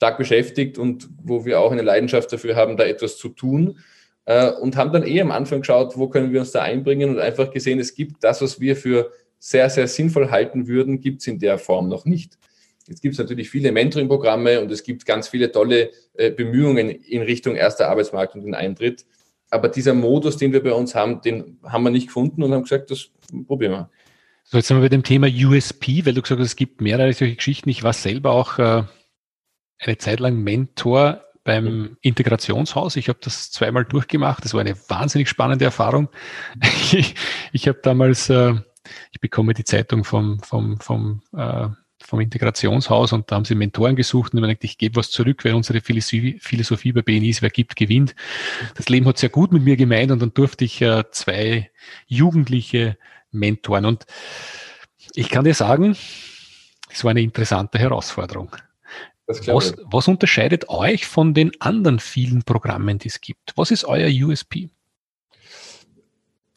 stark 0.00 0.16
beschäftigt 0.16 0.78
und 0.78 1.10
wo 1.22 1.44
wir 1.44 1.60
auch 1.60 1.72
eine 1.72 1.82
Leidenschaft 1.82 2.32
dafür 2.32 2.56
haben, 2.56 2.78
da 2.78 2.84
etwas 2.84 3.18
zu 3.18 3.28
tun 3.28 3.78
äh, 4.24 4.50
und 4.50 4.74
haben 4.78 4.92
dann 4.92 5.06
eh 5.06 5.20
am 5.20 5.30
Anfang 5.30 5.60
geschaut, 5.60 5.98
wo 5.98 6.08
können 6.08 6.32
wir 6.32 6.40
uns 6.40 6.52
da 6.52 6.62
einbringen 6.62 7.10
und 7.10 7.18
einfach 7.18 7.50
gesehen, 7.50 7.78
es 7.78 7.94
gibt 7.94 8.24
das, 8.24 8.40
was 8.40 8.60
wir 8.60 8.76
für 8.76 9.12
sehr, 9.38 9.68
sehr 9.68 9.86
sinnvoll 9.86 10.30
halten 10.30 10.68
würden, 10.68 11.02
gibt 11.02 11.20
es 11.20 11.26
in 11.26 11.38
der 11.38 11.58
Form 11.58 11.90
noch 11.90 12.06
nicht. 12.06 12.38
Jetzt 12.88 13.02
gibt 13.02 13.12
es 13.12 13.18
natürlich 13.18 13.50
viele 13.50 13.72
Mentoring-Programme 13.72 14.62
und 14.62 14.72
es 14.72 14.84
gibt 14.84 15.04
ganz 15.04 15.28
viele 15.28 15.52
tolle 15.52 15.90
äh, 16.14 16.30
Bemühungen 16.30 16.88
in 16.88 17.20
Richtung 17.20 17.54
erster 17.54 17.90
Arbeitsmarkt 17.90 18.34
und 18.34 18.44
den 18.44 18.54
Eintritt. 18.54 19.04
Aber 19.50 19.68
dieser 19.68 19.92
Modus, 19.92 20.38
den 20.38 20.54
wir 20.54 20.62
bei 20.62 20.72
uns 20.72 20.94
haben, 20.94 21.20
den 21.20 21.58
haben 21.62 21.82
wir 21.84 21.90
nicht 21.90 22.06
gefunden 22.06 22.42
und 22.42 22.54
haben 22.54 22.62
gesagt, 22.62 22.90
das 22.90 23.10
probieren 23.46 23.72
wir. 23.72 23.90
So, 24.44 24.56
jetzt 24.56 24.68
sind 24.68 24.78
wir 24.78 24.82
bei 24.82 24.88
dem 24.88 25.02
Thema 25.02 25.26
USP, 25.26 26.06
weil 26.06 26.14
du 26.14 26.22
gesagt 26.22 26.40
hast, 26.40 26.48
es 26.48 26.56
gibt 26.56 26.80
mehrere 26.80 27.12
solche 27.12 27.36
Geschichten. 27.36 27.68
Ich 27.68 27.82
war 27.82 27.92
selber 27.92 28.30
auch 28.30 28.58
äh, 28.58 28.84
eine 29.88 29.98
Zeit 29.98 30.20
lang 30.20 30.36
Mentor 30.36 31.24
beim 31.44 31.96
Integrationshaus. 32.00 32.96
Ich 32.96 33.08
habe 33.08 33.18
das 33.22 33.50
zweimal 33.50 33.84
durchgemacht. 33.84 34.44
Das 34.44 34.54
war 34.54 34.60
eine 34.60 34.76
wahnsinnig 34.88 35.28
spannende 35.28 35.64
Erfahrung. 35.64 36.08
Ich, 36.62 37.14
ich 37.52 37.68
habe 37.68 37.80
damals, 37.82 38.28
äh, 38.28 38.54
ich 39.10 39.20
bekomme 39.20 39.54
die 39.54 39.64
Zeitung 39.64 40.04
vom, 40.04 40.40
vom, 40.40 40.78
vom, 40.80 41.22
äh, 41.34 41.68
vom 42.02 42.20
Integrationshaus 42.20 43.12
und 43.12 43.30
da 43.30 43.36
haben 43.36 43.44
sie 43.44 43.54
Mentoren 43.54 43.96
gesucht 43.96 44.32
und 44.32 44.38
ich, 44.38 44.48
gedacht, 44.48 44.64
ich 44.64 44.78
gebe 44.78 44.96
was 44.96 45.10
zurück, 45.10 45.44
weil 45.44 45.54
unsere 45.54 45.80
Philosophie, 45.80 46.38
Philosophie 46.40 46.92
bei 46.92 47.02
BNI 47.02 47.30
ist, 47.30 47.42
wer 47.42 47.50
gibt, 47.50 47.76
gewinnt. 47.76 48.14
Das 48.74 48.88
Leben 48.88 49.06
hat 49.06 49.18
sehr 49.18 49.28
gut 49.28 49.52
mit 49.52 49.62
mir 49.62 49.76
gemeint 49.76 50.10
und 50.10 50.20
dann 50.20 50.32
durfte 50.32 50.64
ich 50.64 50.80
äh, 50.82 51.04
zwei 51.10 51.70
Jugendliche 52.06 52.96
mentoren. 53.30 53.84
Und 53.84 54.06
ich 55.14 55.28
kann 55.28 55.44
dir 55.44 55.54
sagen, 55.54 55.96
es 56.90 57.04
war 57.04 57.10
eine 57.10 57.22
interessante 57.22 57.78
Herausforderung. 57.78 58.56
Was, 59.30 59.74
was, 59.90 60.08
unterscheidet 60.08 60.68
euch 60.68 61.06
von 61.06 61.34
den 61.34 61.52
anderen 61.60 62.00
vielen 62.00 62.42
Programmen, 62.42 62.98
die 62.98 63.08
es 63.08 63.20
gibt? 63.20 63.52
Was 63.56 63.70
ist 63.70 63.84
euer 63.84 64.08
USP? 64.08 64.70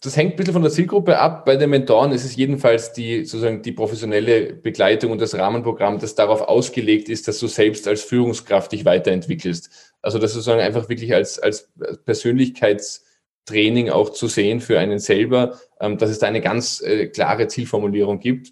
Das 0.04 0.18
hängt 0.18 0.34
ein 0.34 0.36
bisschen 0.36 0.54
von 0.54 0.64
der 0.64 0.72
Zielgruppe 0.72 1.18
ab. 1.18 1.46
Bei 1.46 1.56
den 1.56 1.70
Mentoren 1.70 2.12
ist 2.12 2.26
es 2.26 2.36
jedenfalls 2.36 2.92
die, 2.92 3.24
sozusagen 3.24 3.62
die 3.62 3.72
professionelle 3.72 4.54
Begleitung 4.54 5.12
und 5.12 5.22
das 5.22 5.34
Rahmenprogramm, 5.34 5.98
das 5.98 6.14
darauf 6.14 6.42
ausgelegt 6.42 7.08
ist, 7.08 7.30
dass 7.30 7.40
du 7.40 7.48
selbst 7.48 7.88
als 7.88 8.02
Führungskraft 8.02 8.74
dich 8.74 8.84
weiterentwickelst. 8.84 9.94
Also 10.02 10.20
das 10.20 10.34
sozusagen 10.34 10.60
einfach 10.60 10.90
wirklich 10.90 11.14
als, 11.14 11.40
als 11.40 11.72
Persönlichkeitstraining 12.04 13.92
auch 13.92 14.10
zu 14.10 14.28
sehen 14.28 14.60
für 14.60 14.78
einen 14.78 15.00
selber, 15.00 15.58
ähm, 15.80 15.98
dass 15.98 16.10
es 16.10 16.20
da 16.20 16.28
eine 16.28 16.42
ganz 16.42 16.82
äh, 16.82 17.08
klare 17.08 17.48
Zielformulierung 17.48 18.20
gibt. 18.20 18.52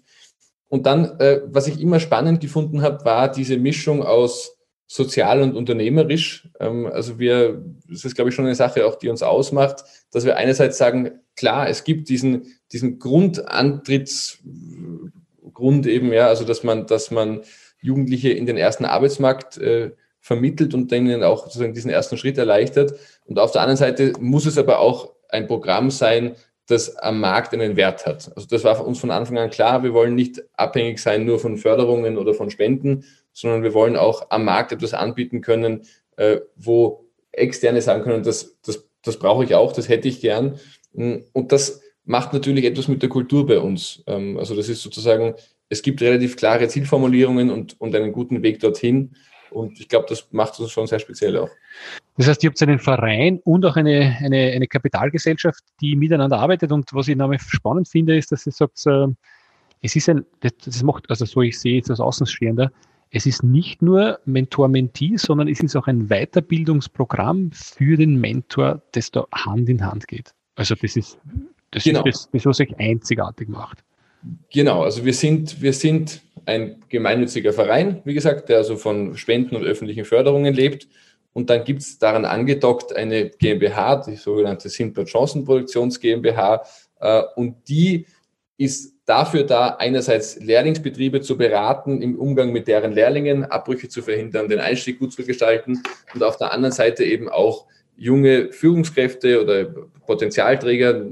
Und 0.72 0.86
dann, 0.86 1.20
äh, 1.20 1.42
was 1.44 1.68
ich 1.68 1.78
immer 1.82 2.00
spannend 2.00 2.40
gefunden 2.40 2.80
habe, 2.80 3.04
war 3.04 3.30
diese 3.30 3.58
Mischung 3.58 4.02
aus 4.02 4.56
sozial 4.86 5.42
und 5.42 5.54
unternehmerisch. 5.54 6.48
Ähm, 6.60 6.86
also 6.86 7.18
wir, 7.18 7.62
das 7.90 8.06
ist, 8.06 8.14
glaube 8.14 8.30
ich, 8.30 8.34
schon 8.34 8.46
eine 8.46 8.54
Sache 8.54 8.86
auch, 8.86 8.94
die 8.94 9.10
uns 9.10 9.22
ausmacht, 9.22 9.84
dass 10.12 10.24
wir 10.24 10.38
einerseits 10.38 10.78
sagen, 10.78 11.20
klar, 11.36 11.68
es 11.68 11.84
gibt 11.84 12.08
diesen, 12.08 12.54
diesen 12.72 12.98
Grundantrittsgrund 12.98 15.86
eben, 15.86 16.10
ja, 16.10 16.28
also 16.28 16.46
dass 16.46 16.62
man, 16.62 16.86
dass 16.86 17.10
man 17.10 17.42
Jugendliche 17.82 18.30
in 18.30 18.46
den 18.46 18.56
ersten 18.56 18.86
Arbeitsmarkt 18.86 19.58
äh, 19.58 19.90
vermittelt 20.20 20.72
und 20.72 20.90
denen 20.90 21.22
auch 21.22 21.44
sozusagen 21.44 21.74
diesen 21.74 21.90
ersten 21.90 22.16
Schritt 22.16 22.38
erleichtert. 22.38 22.94
Und 23.26 23.38
auf 23.38 23.52
der 23.52 23.60
anderen 23.60 23.76
Seite 23.76 24.14
muss 24.20 24.46
es 24.46 24.56
aber 24.56 24.78
auch 24.78 25.12
ein 25.28 25.46
Programm 25.46 25.90
sein, 25.90 26.34
das 26.66 26.96
am 26.96 27.20
Markt 27.20 27.52
einen 27.52 27.76
Wert 27.76 28.06
hat. 28.06 28.30
Also 28.36 28.46
das 28.48 28.64
war 28.64 28.86
uns 28.86 29.00
von 29.00 29.10
Anfang 29.10 29.38
an 29.38 29.50
klar. 29.50 29.82
Wir 29.82 29.92
wollen 29.92 30.14
nicht 30.14 30.42
abhängig 30.54 31.00
sein 31.00 31.24
nur 31.24 31.38
von 31.38 31.56
Förderungen 31.56 32.16
oder 32.16 32.34
von 32.34 32.50
Spenden, 32.50 33.04
sondern 33.32 33.62
wir 33.62 33.74
wollen 33.74 33.96
auch 33.96 34.26
am 34.30 34.44
Markt 34.44 34.72
etwas 34.72 34.94
anbieten 34.94 35.40
können, 35.40 35.82
äh, 36.16 36.38
wo 36.56 37.06
Externe 37.32 37.80
sagen 37.82 38.02
können, 38.02 38.22
das, 38.22 38.58
das, 38.62 38.86
das 39.02 39.18
brauche 39.18 39.44
ich 39.44 39.54
auch, 39.54 39.72
das 39.72 39.88
hätte 39.88 40.08
ich 40.08 40.20
gern. 40.20 40.60
Und 40.92 41.52
das 41.52 41.80
macht 42.04 42.32
natürlich 42.32 42.64
etwas 42.64 42.88
mit 42.88 43.02
der 43.02 43.08
Kultur 43.08 43.46
bei 43.46 43.58
uns. 43.58 44.02
Ähm, 44.06 44.36
also 44.38 44.54
das 44.54 44.68
ist 44.68 44.82
sozusagen, 44.82 45.34
es 45.68 45.82
gibt 45.82 46.02
relativ 46.02 46.36
klare 46.36 46.68
Zielformulierungen 46.68 47.50
und, 47.50 47.80
und 47.80 47.94
einen 47.94 48.12
guten 48.12 48.42
Weg 48.42 48.60
dorthin. 48.60 49.16
Und 49.52 49.78
ich 49.80 49.88
glaube, 49.88 50.06
das 50.08 50.28
macht 50.32 50.58
uns 50.60 50.70
schon 50.70 50.86
sehr 50.86 50.98
speziell 50.98 51.36
auch. 51.36 51.50
Das 52.16 52.28
heißt, 52.28 52.42
ihr 52.44 52.50
habt 52.50 52.62
einen 52.62 52.78
Verein 52.78 53.40
und 53.44 53.64
auch 53.64 53.76
eine, 53.76 54.16
eine, 54.20 54.52
eine 54.52 54.66
Kapitalgesellschaft, 54.66 55.62
die 55.80 55.96
miteinander 55.96 56.38
arbeitet. 56.38 56.72
Und 56.72 56.92
was 56.92 57.08
ich 57.08 57.16
nämlich 57.16 57.42
spannend 57.42 57.88
finde, 57.88 58.16
ist, 58.16 58.32
dass 58.32 58.46
ihr 58.46 58.52
sagt, 58.52 58.86
äh, 58.86 59.06
es 59.82 59.96
ist 59.96 60.08
ein, 60.08 60.24
das, 60.40 60.52
das 60.64 60.82
macht, 60.82 61.08
also 61.10 61.24
so 61.24 61.42
ich 61.42 61.58
sehe 61.58 61.76
jetzt 61.76 61.90
als 61.90 62.00
Außenstehender, 62.00 62.70
es 63.10 63.26
ist 63.26 63.42
nicht 63.42 63.82
nur 63.82 64.20
Mentor-Mentee, 64.24 65.16
sondern 65.16 65.48
es 65.48 65.60
ist 65.60 65.76
auch 65.76 65.86
ein 65.86 66.08
Weiterbildungsprogramm 66.08 67.50
für 67.52 67.96
den 67.96 68.18
Mentor, 68.18 68.80
das 68.92 69.10
da 69.10 69.26
Hand 69.32 69.68
in 69.68 69.84
Hand 69.84 70.08
geht. 70.08 70.32
Also 70.54 70.74
das 70.74 70.96
ist 70.96 71.18
das, 71.70 71.84
genau. 71.84 72.04
ist 72.04 72.24
das, 72.24 72.30
das 72.32 72.46
was 72.46 72.60
euch 72.60 72.78
einzigartig 72.78 73.48
macht. 73.48 73.84
Genau, 74.50 74.82
also 74.84 75.04
wir 75.04 75.12
sind, 75.12 75.60
wir 75.60 75.72
sind 75.72 76.22
ein 76.44 76.80
gemeinnütziger 76.88 77.52
Verein, 77.52 78.00
wie 78.04 78.14
gesagt, 78.14 78.48
der 78.48 78.58
also 78.58 78.76
von 78.76 79.16
Spenden 79.16 79.56
und 79.56 79.64
öffentlichen 79.64 80.04
Förderungen 80.04 80.54
lebt. 80.54 80.88
Und 81.32 81.48
dann 81.48 81.64
gibt 81.64 81.80
es 81.80 81.98
daran 81.98 82.24
angedockt 82.24 82.94
eine 82.94 83.30
GmbH, 83.30 83.96
die 84.06 84.16
sogenannte 84.16 84.68
Simple 84.68 85.06
Chancenproduktions 85.06 85.98
GmbH. 86.00 86.64
Äh, 87.00 87.22
und 87.36 87.56
die 87.68 88.06
ist 88.58 88.94
dafür 89.06 89.44
da, 89.44 89.76
einerseits 89.78 90.38
Lehrlingsbetriebe 90.40 91.20
zu 91.20 91.36
beraten 91.36 92.02
im 92.02 92.18
Umgang 92.18 92.52
mit 92.52 92.68
deren 92.68 92.92
Lehrlingen, 92.92 93.44
Abbrüche 93.44 93.88
zu 93.88 94.02
verhindern, 94.02 94.48
den 94.48 94.60
Einstieg 94.60 94.98
gut 94.98 95.12
zu 95.12 95.24
gestalten 95.24 95.82
und 96.14 96.22
auf 96.22 96.36
der 96.36 96.52
anderen 96.52 96.72
Seite 96.72 97.04
eben 97.04 97.28
auch 97.28 97.66
junge 97.96 98.52
Führungskräfte 98.52 99.42
oder 99.42 99.64
Potenzialträger, 100.06 101.04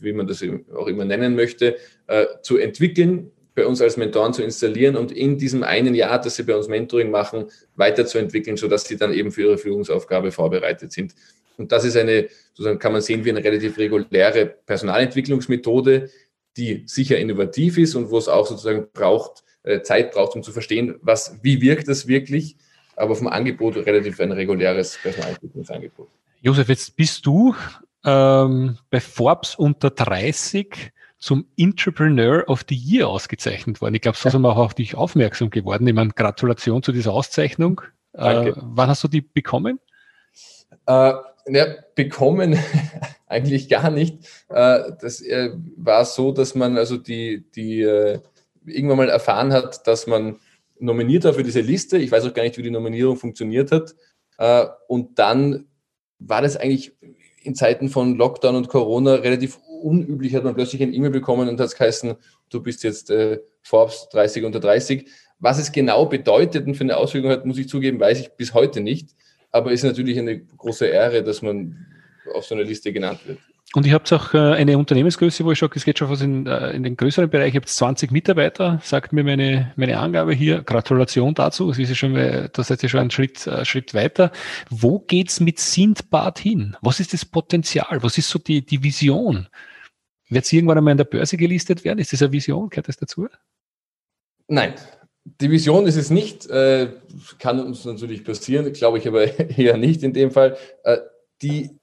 wie 0.00 0.12
man 0.12 0.26
das 0.26 0.44
auch 0.74 0.86
immer 0.86 1.04
nennen 1.04 1.34
möchte, 1.34 1.76
äh, 2.06 2.26
zu 2.42 2.58
entwickeln, 2.58 3.30
bei 3.56 3.66
uns 3.66 3.80
als 3.80 3.96
Mentoren 3.96 4.34
zu 4.34 4.42
installieren 4.42 4.96
und 4.96 5.10
in 5.10 5.38
diesem 5.38 5.62
einen 5.62 5.94
Jahr, 5.94 6.20
dass 6.20 6.36
sie 6.36 6.42
bei 6.42 6.54
uns 6.54 6.68
Mentoring 6.68 7.10
machen, 7.10 7.46
weiterzuentwickeln, 7.74 8.58
sodass 8.58 8.84
sie 8.84 8.98
dann 8.98 9.14
eben 9.14 9.32
für 9.32 9.42
ihre 9.42 9.58
Führungsaufgabe 9.58 10.30
vorbereitet 10.30 10.92
sind. 10.92 11.14
Und 11.56 11.72
das 11.72 11.84
ist 11.84 11.96
eine, 11.96 12.28
sozusagen 12.52 12.78
kann 12.78 12.92
man 12.92 13.00
sehen, 13.00 13.24
wie 13.24 13.30
eine 13.30 13.42
relativ 13.42 13.78
reguläre 13.78 14.44
Personalentwicklungsmethode, 14.44 16.10
die 16.58 16.84
sicher 16.86 17.18
innovativ 17.18 17.78
ist 17.78 17.94
und 17.94 18.10
wo 18.10 18.18
es 18.18 18.28
auch 18.28 18.46
sozusagen 18.46 18.88
braucht, 18.92 19.42
äh, 19.62 19.80
Zeit 19.80 20.12
braucht, 20.12 20.36
um 20.36 20.42
zu 20.42 20.52
verstehen, 20.52 20.96
was, 21.00 21.38
wie 21.42 21.62
wirkt 21.62 21.88
das 21.88 22.06
wirklich, 22.06 22.56
aber 22.94 23.16
vom 23.16 23.26
Angebot 23.26 23.76
relativ 23.76 24.20
ein 24.20 24.32
reguläres 24.32 24.98
Personalentwicklungsangebot. 25.02 26.08
Josef, 26.42 26.68
jetzt 26.68 26.94
bist 26.94 27.24
du 27.24 27.54
ähm, 28.04 28.76
bei 28.90 29.00
Forbes 29.00 29.54
unter 29.54 29.88
30 29.88 30.92
zum 31.26 31.44
Entrepreneur 31.56 32.44
of 32.46 32.64
the 32.68 32.76
Year 32.76 33.08
ausgezeichnet 33.08 33.80
worden. 33.80 33.96
Ich 33.96 34.00
glaube, 34.00 34.16
so 34.16 34.30
sind 34.30 34.42
wir 34.42 34.52
auch 34.52 34.58
auf 34.58 34.74
dich 34.74 34.94
aufmerksam 34.94 35.50
geworden. 35.50 35.84
Ich 35.88 35.92
meine, 35.92 36.10
Gratulation 36.10 36.84
zu 36.84 36.92
dieser 36.92 37.12
Auszeichnung. 37.12 37.80
Äh, 38.12 38.52
wann 38.54 38.88
hast 38.88 39.02
du 39.02 39.08
die 39.08 39.22
bekommen? 39.22 39.80
Äh, 40.86 41.12
ja, 41.48 41.66
bekommen 41.96 42.56
eigentlich 43.26 43.68
gar 43.68 43.90
nicht. 43.90 44.24
Äh, 44.50 44.92
das 45.00 45.20
äh, 45.20 45.50
war 45.76 46.04
so, 46.04 46.30
dass 46.30 46.54
man 46.54 46.78
also 46.78 46.96
die, 46.96 47.44
die 47.56 47.82
äh, 47.82 48.20
irgendwann 48.64 48.98
mal 48.98 49.08
erfahren 49.08 49.52
hat, 49.52 49.84
dass 49.88 50.06
man 50.06 50.36
nominiert 50.78 51.24
war 51.24 51.34
für 51.34 51.42
diese 51.42 51.60
Liste. 51.60 51.98
Ich 51.98 52.12
weiß 52.12 52.24
auch 52.24 52.34
gar 52.34 52.44
nicht, 52.44 52.56
wie 52.56 52.62
die 52.62 52.70
Nominierung 52.70 53.16
funktioniert 53.16 53.72
hat. 53.72 53.96
Äh, 54.38 54.66
und 54.86 55.18
dann 55.18 55.66
war 56.20 56.40
das 56.40 56.56
eigentlich 56.56 56.96
in 57.42 57.56
Zeiten 57.56 57.88
von 57.88 58.14
Lockdown 58.14 58.54
und 58.54 58.68
Corona 58.68 59.14
relativ 59.16 59.58
unüblich, 59.80 60.34
hat 60.34 60.44
man 60.44 60.54
plötzlich 60.54 60.82
ein 60.82 60.92
E-Mail 60.92 61.10
bekommen 61.10 61.48
und 61.48 61.60
hat 61.60 61.66
es 61.66 61.76
geheißen, 61.76 62.14
du 62.50 62.62
bist 62.62 62.82
jetzt 62.84 63.10
äh, 63.10 63.40
Forbes 63.62 64.08
30 64.12 64.44
unter 64.44 64.60
30. 64.60 65.08
Was 65.38 65.58
es 65.58 65.72
genau 65.72 66.06
bedeutet 66.06 66.66
und 66.66 66.74
für 66.74 66.84
eine 66.84 66.96
Auswirkung 66.96 67.30
hat, 67.30 67.44
muss 67.44 67.58
ich 67.58 67.68
zugeben, 67.68 68.00
weiß 68.00 68.20
ich 68.20 68.30
bis 68.30 68.54
heute 68.54 68.80
nicht. 68.80 69.10
Aber 69.50 69.72
ist 69.72 69.84
natürlich 69.84 70.18
eine 70.18 70.40
große 70.40 70.86
Ehre, 70.86 71.22
dass 71.22 71.42
man 71.42 71.86
auf 72.34 72.46
so 72.46 72.54
einer 72.54 72.64
Liste 72.64 72.92
genannt 72.92 73.20
wird. 73.26 73.38
Und 73.76 73.84
ihr 73.84 73.92
habt 73.92 74.10
auch 74.10 74.32
äh, 74.32 74.38
eine 74.38 74.78
Unternehmensgröße, 74.78 75.44
wo 75.44 75.52
ich 75.52 75.58
sage, 75.58 75.74
es 75.76 75.84
geht 75.84 75.98
schon 75.98 76.08
was 76.08 76.22
in, 76.22 76.46
äh, 76.46 76.70
in 76.70 76.82
den 76.82 76.96
größeren 76.96 77.28
Bereich. 77.28 77.52
Ihr 77.52 77.60
habt 77.60 77.68
20 77.68 78.10
Mitarbeiter, 78.10 78.80
sagt 78.82 79.12
mir 79.12 79.22
meine, 79.22 79.74
meine 79.76 79.98
Angabe 79.98 80.32
hier. 80.32 80.62
Gratulation 80.62 81.34
dazu. 81.34 81.68
Das 81.68 81.78
ist 81.78 81.90
ja 81.90 81.94
schon, 81.94 82.14
das 82.14 82.68
seid 82.68 82.82
ihr 82.82 82.88
schon 82.88 83.00
einen 83.00 83.10
Schritt, 83.10 83.46
äh, 83.46 83.66
Schritt 83.66 83.92
weiter. 83.92 84.32
Wo 84.70 85.00
geht's 85.00 85.40
mit 85.40 85.58
Sindbad 85.58 86.38
hin? 86.38 86.74
Was 86.80 87.00
ist 87.00 87.12
das 87.12 87.26
Potenzial? 87.26 88.02
Was 88.02 88.16
ist 88.16 88.30
so 88.30 88.38
die, 88.38 88.64
die 88.64 88.82
Vision? 88.82 89.46
Wird 90.30 90.46
es 90.46 90.52
irgendwann 90.54 90.78
einmal 90.78 90.92
in 90.92 90.98
der 90.98 91.04
Börse 91.04 91.36
gelistet 91.36 91.84
werden? 91.84 91.98
Ist 91.98 92.14
das 92.14 92.22
eine 92.22 92.32
Vision? 92.32 92.70
Gehört 92.70 92.88
das 92.88 92.96
dazu? 92.96 93.28
Nein, 94.48 94.72
die 95.26 95.50
Vision 95.50 95.86
ist 95.86 95.96
es 95.96 96.08
nicht. 96.08 96.46
Äh, 96.46 96.94
kann 97.38 97.60
uns 97.60 97.84
natürlich 97.84 98.24
passieren, 98.24 98.72
glaube 98.72 98.96
ich 98.96 99.06
aber 99.06 99.38
eher 99.58 99.76
nicht 99.76 100.02
in 100.02 100.14
dem 100.14 100.30
Fall. 100.30 100.56
Äh, 100.82 100.96
die 101.42 101.75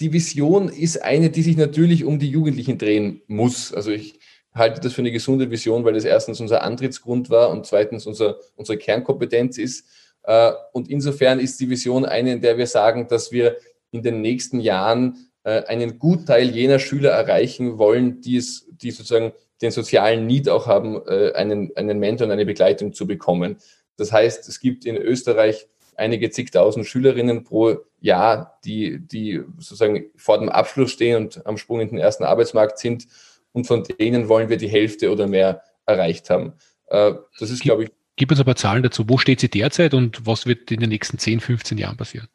die 0.00 0.12
Vision 0.12 0.68
ist 0.68 1.02
eine, 1.02 1.30
die 1.30 1.42
sich 1.42 1.56
natürlich 1.56 2.04
um 2.04 2.18
die 2.18 2.30
Jugendlichen 2.30 2.78
drehen 2.78 3.22
muss. 3.26 3.72
Also 3.72 3.90
ich 3.90 4.18
halte 4.54 4.80
das 4.80 4.92
für 4.92 5.02
eine 5.02 5.12
gesunde 5.12 5.50
Vision, 5.50 5.84
weil 5.84 5.94
das 5.94 6.04
erstens 6.04 6.40
unser 6.40 6.62
Antrittsgrund 6.62 7.30
war 7.30 7.50
und 7.50 7.66
zweitens 7.66 8.06
unser, 8.06 8.38
unsere 8.56 8.78
Kernkompetenz 8.78 9.58
ist. 9.58 9.86
Äh, 10.22 10.52
und 10.72 10.88
insofern 10.88 11.40
ist 11.40 11.58
die 11.60 11.68
Vision 11.68 12.04
eine, 12.04 12.32
in 12.32 12.40
der 12.40 12.58
wir 12.58 12.66
sagen, 12.66 13.08
dass 13.08 13.32
wir 13.32 13.56
in 13.90 14.02
den 14.02 14.20
nächsten 14.20 14.60
Jahren 14.60 15.30
äh, 15.44 15.64
einen 15.64 15.98
Gutteil 15.98 16.50
jener 16.50 16.78
Schüler 16.78 17.10
erreichen 17.10 17.78
wollen, 17.78 18.20
die 18.20 18.36
es, 18.36 18.66
die 18.70 18.90
sozusagen 18.90 19.32
den 19.62 19.70
sozialen 19.70 20.26
Need 20.26 20.48
auch 20.48 20.66
haben, 20.66 21.00
äh, 21.06 21.32
einen, 21.32 21.74
einen 21.76 21.98
Mentor 21.98 22.26
und 22.26 22.32
eine 22.32 22.46
Begleitung 22.46 22.92
zu 22.92 23.06
bekommen. 23.06 23.56
Das 23.96 24.12
heißt, 24.12 24.48
es 24.48 24.60
gibt 24.60 24.84
in 24.84 24.96
Österreich 24.96 25.66
einige 25.98 26.30
zigtausend 26.30 26.86
Schülerinnen 26.86 27.44
pro 27.44 27.76
Jahr, 28.00 28.58
die, 28.64 29.00
die 29.00 29.42
sozusagen 29.58 30.06
vor 30.16 30.38
dem 30.38 30.48
Abschluss 30.48 30.92
stehen 30.92 31.16
und 31.24 31.46
am 31.46 31.58
Sprung 31.58 31.80
in 31.80 31.88
den 31.88 31.98
ersten 31.98 32.24
Arbeitsmarkt 32.24 32.78
sind. 32.78 33.06
Und 33.52 33.66
von 33.66 33.82
denen 33.82 34.28
wollen 34.28 34.48
wir 34.48 34.56
die 34.56 34.68
Hälfte 34.68 35.10
oder 35.10 35.26
mehr 35.26 35.62
erreicht 35.86 36.30
haben. 36.30 36.52
Äh, 36.86 37.14
das 37.38 37.50
ist, 37.50 37.62
glaube 37.62 37.84
ich, 37.84 37.90
Gib 38.18 38.32
uns 38.32 38.42
paar 38.42 38.56
Zahlen 38.56 38.82
dazu. 38.82 39.04
Wo 39.06 39.16
steht 39.16 39.38
sie 39.38 39.48
derzeit 39.48 39.94
und 39.94 40.26
was 40.26 40.44
wird 40.44 40.72
in 40.72 40.80
den 40.80 40.88
nächsten 40.88 41.18
10, 41.18 41.38
15 41.38 41.78
Jahren 41.78 41.96
passieren? 41.96 42.26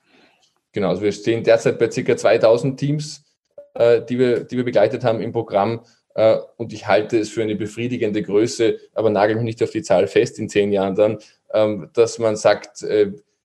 Genau, 0.71 0.87
also 0.87 1.01
wir 1.01 1.11
stehen 1.11 1.43
derzeit 1.43 1.77
bei 1.77 1.87
ca. 1.87 2.17
2000 2.17 2.79
Teams, 2.79 3.25
äh, 3.73 4.01
die, 4.01 4.17
wir, 4.17 4.45
die 4.45 4.55
wir 4.55 4.63
begleitet 4.63 5.03
haben 5.03 5.19
im 5.19 5.33
Programm. 5.33 5.81
Äh, 6.15 6.37
und 6.55 6.71
ich 6.71 6.87
halte 6.87 7.19
es 7.19 7.29
für 7.29 7.43
eine 7.43 7.55
befriedigende 7.55 8.23
Größe, 8.23 8.79
aber 8.93 9.09
nagel 9.09 9.35
mich 9.35 9.43
nicht 9.43 9.61
auf 9.61 9.71
die 9.71 9.81
Zahl 9.81 10.07
fest 10.07 10.39
in 10.39 10.47
zehn 10.47 10.71
Jahren 10.71 10.95
dann, 10.95 11.17
ähm, 11.53 11.89
dass 11.93 12.17
man 12.17 12.37
sagt, 12.37 12.81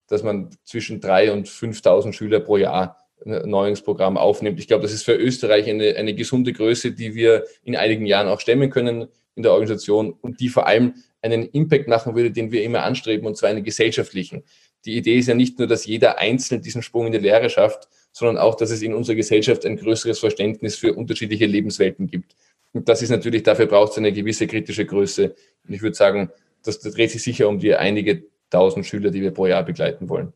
dass 0.09 0.23
man 0.23 0.51
zwischen 0.65 1.01
3.000 1.01 1.31
und 1.31 1.49
5.000 1.49 2.13
Schüler 2.13 2.41
pro 2.41 2.57
Jahr 2.57 2.99
ein 3.25 3.49
Neuungsprogramm 3.49 4.17
aufnimmt. 4.17 4.59
Ich 4.61 4.69
glaube, 4.69 4.83
das 4.83 4.93
ist 4.93 5.05
für 5.05 5.15
Österreich 5.15 5.69
eine, 5.69 5.97
eine 5.97 6.15
gesunde 6.15 6.53
Größe, 6.53 6.93
die 6.93 7.15
wir 7.15 7.45
in 7.63 7.77
einigen 7.77 8.07
Jahren 8.07 8.29
auch 8.29 8.41
stemmen 8.41 8.71
können 8.71 9.09
in 9.35 9.43
der 9.43 9.53
Organisation 9.53 10.13
und 10.13 10.41
die 10.41 10.49
vor 10.49 10.67
allem 10.67 10.95
einen 11.23 11.47
Impact 11.47 11.89
machen 11.89 12.15
würde, 12.15 12.31
den 12.31 12.53
wir 12.53 12.63
immer 12.63 12.83
anstreben, 12.83 13.27
und 13.27 13.37
zwar 13.37 13.51
einen 13.51 13.65
gesellschaftlichen. 13.65 14.45
Die 14.85 14.97
Idee 14.97 15.19
ist 15.19 15.29
ja 15.29 15.35
nicht 15.35 15.59
nur, 15.59 15.67
dass 15.67 15.87
jeder 15.87 16.19
einzeln 16.19 16.63
diesen 16.63 16.83
Sprung 16.83 17.07
in 17.07 17.13
die 17.13 17.19
Lehre 17.19 17.51
schafft, 17.51 17.89
sondern 18.13 18.39
auch, 18.39 18.55
dass 18.55 18.71
es 18.71 18.83
in 18.83 18.95
unserer 18.95 19.17
Gesellschaft 19.17 19.67
ein 19.67 19.77
größeres 19.77 20.19
Verständnis 20.21 20.77
für 20.77 20.95
unterschiedliche 20.95 21.47
Lebenswelten 21.47 22.07
gibt. 22.07 22.37
Und 22.73 22.89
das 22.89 23.03
ist 23.03 23.11
natürlich, 23.11 23.43
dafür 23.43 23.67
braucht 23.67 23.93
es 23.93 23.99
eine 23.99 24.13
gewisse 24.13 24.47
kritische 24.47 24.87
Größe. 24.87 25.35
Und 25.67 25.75
ich 25.75 25.83
würde 25.83 25.97
sagen, 25.97 26.31
das, 26.63 26.79
das 26.79 26.95
dreht 26.95 27.11
sich 27.11 27.23
sicher 27.23 27.49
um 27.49 27.59
die 27.59 27.75
einige 27.75 28.25
tausend 28.51 28.87
Schüler, 28.87 29.11
die 29.11 29.21
wir 29.21 29.31
pro 29.31 29.47
Jahr 29.47 29.63
begleiten 29.63 30.09
wollen. 30.09 30.33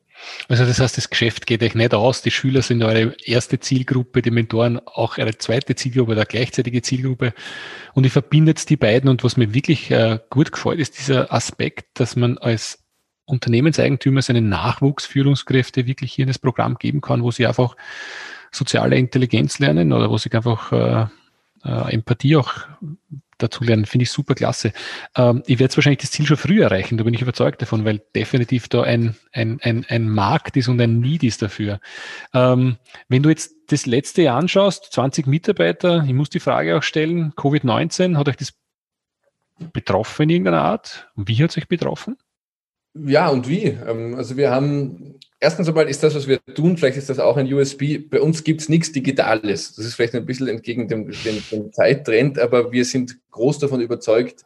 Also 0.49 0.65
das 0.65 0.79
heißt, 0.79 0.97
das 0.97 1.11
Geschäft 1.11 1.47
geht 1.47 1.63
euch 1.63 1.75
nicht 1.75 1.95
aus. 1.95 2.23
Die 2.23 2.31
Schüler 2.31 2.63
sind 2.63 2.83
eure 2.83 3.15
erste 3.25 3.59
Zielgruppe, 3.59 4.23
die 4.23 4.31
Mentoren 4.31 4.81
auch 4.87 5.19
eure 5.19 5.37
zweite 5.39 5.75
Zielgruppe 5.75 6.13
oder 6.13 6.25
gleichzeitige 6.25 6.83
Zielgruppe. 6.83 7.33
Und 7.95 8.05
ihr 8.05 8.11
verbindet 8.11 8.69
die 8.69 8.77
beiden. 8.77 9.09
Und 9.09 9.25
was 9.25 9.37
mir 9.37 9.55
wirklich 9.55 9.91
äh, 9.91 10.19
gut 10.31 10.53
gefällt, 10.53 10.81
ist 10.81 10.99
dieser 10.99 11.33
Aspekt, 11.33 11.87
dass 11.95 12.17
man 12.17 12.39
als 12.39 12.79
Unternehmenseigentümer 13.25 14.23
seine 14.23 14.43
Nachwuchsführungskräfte 14.43 15.87
wirklich 15.87 16.13
hier 16.13 16.25
in 16.25 16.29
das 16.29 16.39
Programm 16.39 16.77
geben 16.77 17.01
kann, 17.01 17.23
wo 17.23 17.31
sie 17.31 17.47
einfach 17.47 17.77
soziale 18.51 18.97
Intelligenz 18.97 19.59
lernen 19.59 19.93
oder 19.93 20.11
wo 20.11 20.19
sie 20.19 20.31
einfach 20.33 20.73
äh, 20.73 21.07
äh, 21.65 21.95
Empathie 21.95 22.37
auch 22.37 22.53
dazu 23.43 23.65
lernen, 23.65 23.87
finde 23.87 24.05
ich 24.05 24.11
super 24.11 24.35
klasse. 24.35 24.73
Ähm, 25.17 25.43
ich 25.47 25.55
werde 25.55 25.65
jetzt 25.65 25.77
wahrscheinlich 25.77 26.01
das 26.01 26.11
Ziel 26.11 26.27
schon 26.27 26.37
früh 26.37 26.63
erreichen, 26.63 26.97
da 26.99 27.05
bin 27.05 27.15
ich 27.15 27.23
überzeugt 27.23 27.63
davon, 27.63 27.85
weil 27.85 28.03
definitiv 28.15 28.69
da 28.69 28.83
ein, 28.83 29.17
ein, 29.33 29.59
ein, 29.63 29.85
ein 29.89 30.09
Markt 30.09 30.57
ist 30.57 30.69
und 30.69 30.81
ein 30.81 31.01
Need 31.01 31.23
ist 31.23 31.43
dafür. 31.43 31.81
Ähm, 32.35 32.77
wenn 33.09 33.23
du 33.23 33.29
jetzt 33.29 33.55
das 33.69 33.87
letzte 33.87 34.23
Jahr 34.23 34.39
anschaust, 34.39 34.93
20 34.93 35.27
Mitarbeiter, 35.27 36.05
ich 36.07 36.13
muss 36.13 36.31
die 36.31 36.41
Frage 36.41 36.77
auch 36.77 36.83
stellen, 36.83 37.33
Covid-19, 37.37 38.17
hat 38.17 38.29
euch 38.29 38.37
das 38.37 38.53
betroffen 39.73 40.25
in 40.25 40.31
irgendeiner 40.31 40.63
Art? 40.63 41.09
Wie 41.17 41.43
hat 41.43 41.51
es 41.51 41.59
euch 41.59 41.69
betroffen? 41.69 42.17
Ja, 42.95 43.29
und 43.29 43.49
wie? 43.49 43.65
Ähm, 43.65 44.15
also 44.17 44.37
wir 44.37 44.51
haben 44.51 45.19
erstens 45.43 45.69
einmal 45.69 45.89
ist 45.89 46.03
das, 46.03 46.15
was 46.15 46.29
wir 46.29 46.43
tun, 46.55 46.77
vielleicht 46.77 46.97
ist 46.97 47.11
das 47.11 47.19
auch 47.19 47.37
ein 47.37 47.53
USB. 47.53 47.99
Bei 48.09 48.21
uns 48.21 48.45
gibt 48.45 48.61
es 48.61 48.69
nichts 48.69 48.93
Digitales. 48.93 49.75
Das 49.75 49.85
ist 49.85 49.95
vielleicht 49.95 50.15
ein 50.15 50.25
bisschen 50.25 50.47
entgegen 50.47 50.87
dem, 50.87 51.11
dem, 51.11 51.43
dem, 51.51 51.73
Zeittrend, 51.73 52.39
aber 52.39 52.71
wir 52.71 52.85
sind 52.85 53.19
groß 53.33 53.59
davon 53.59 53.81
überzeugt, 53.81 54.45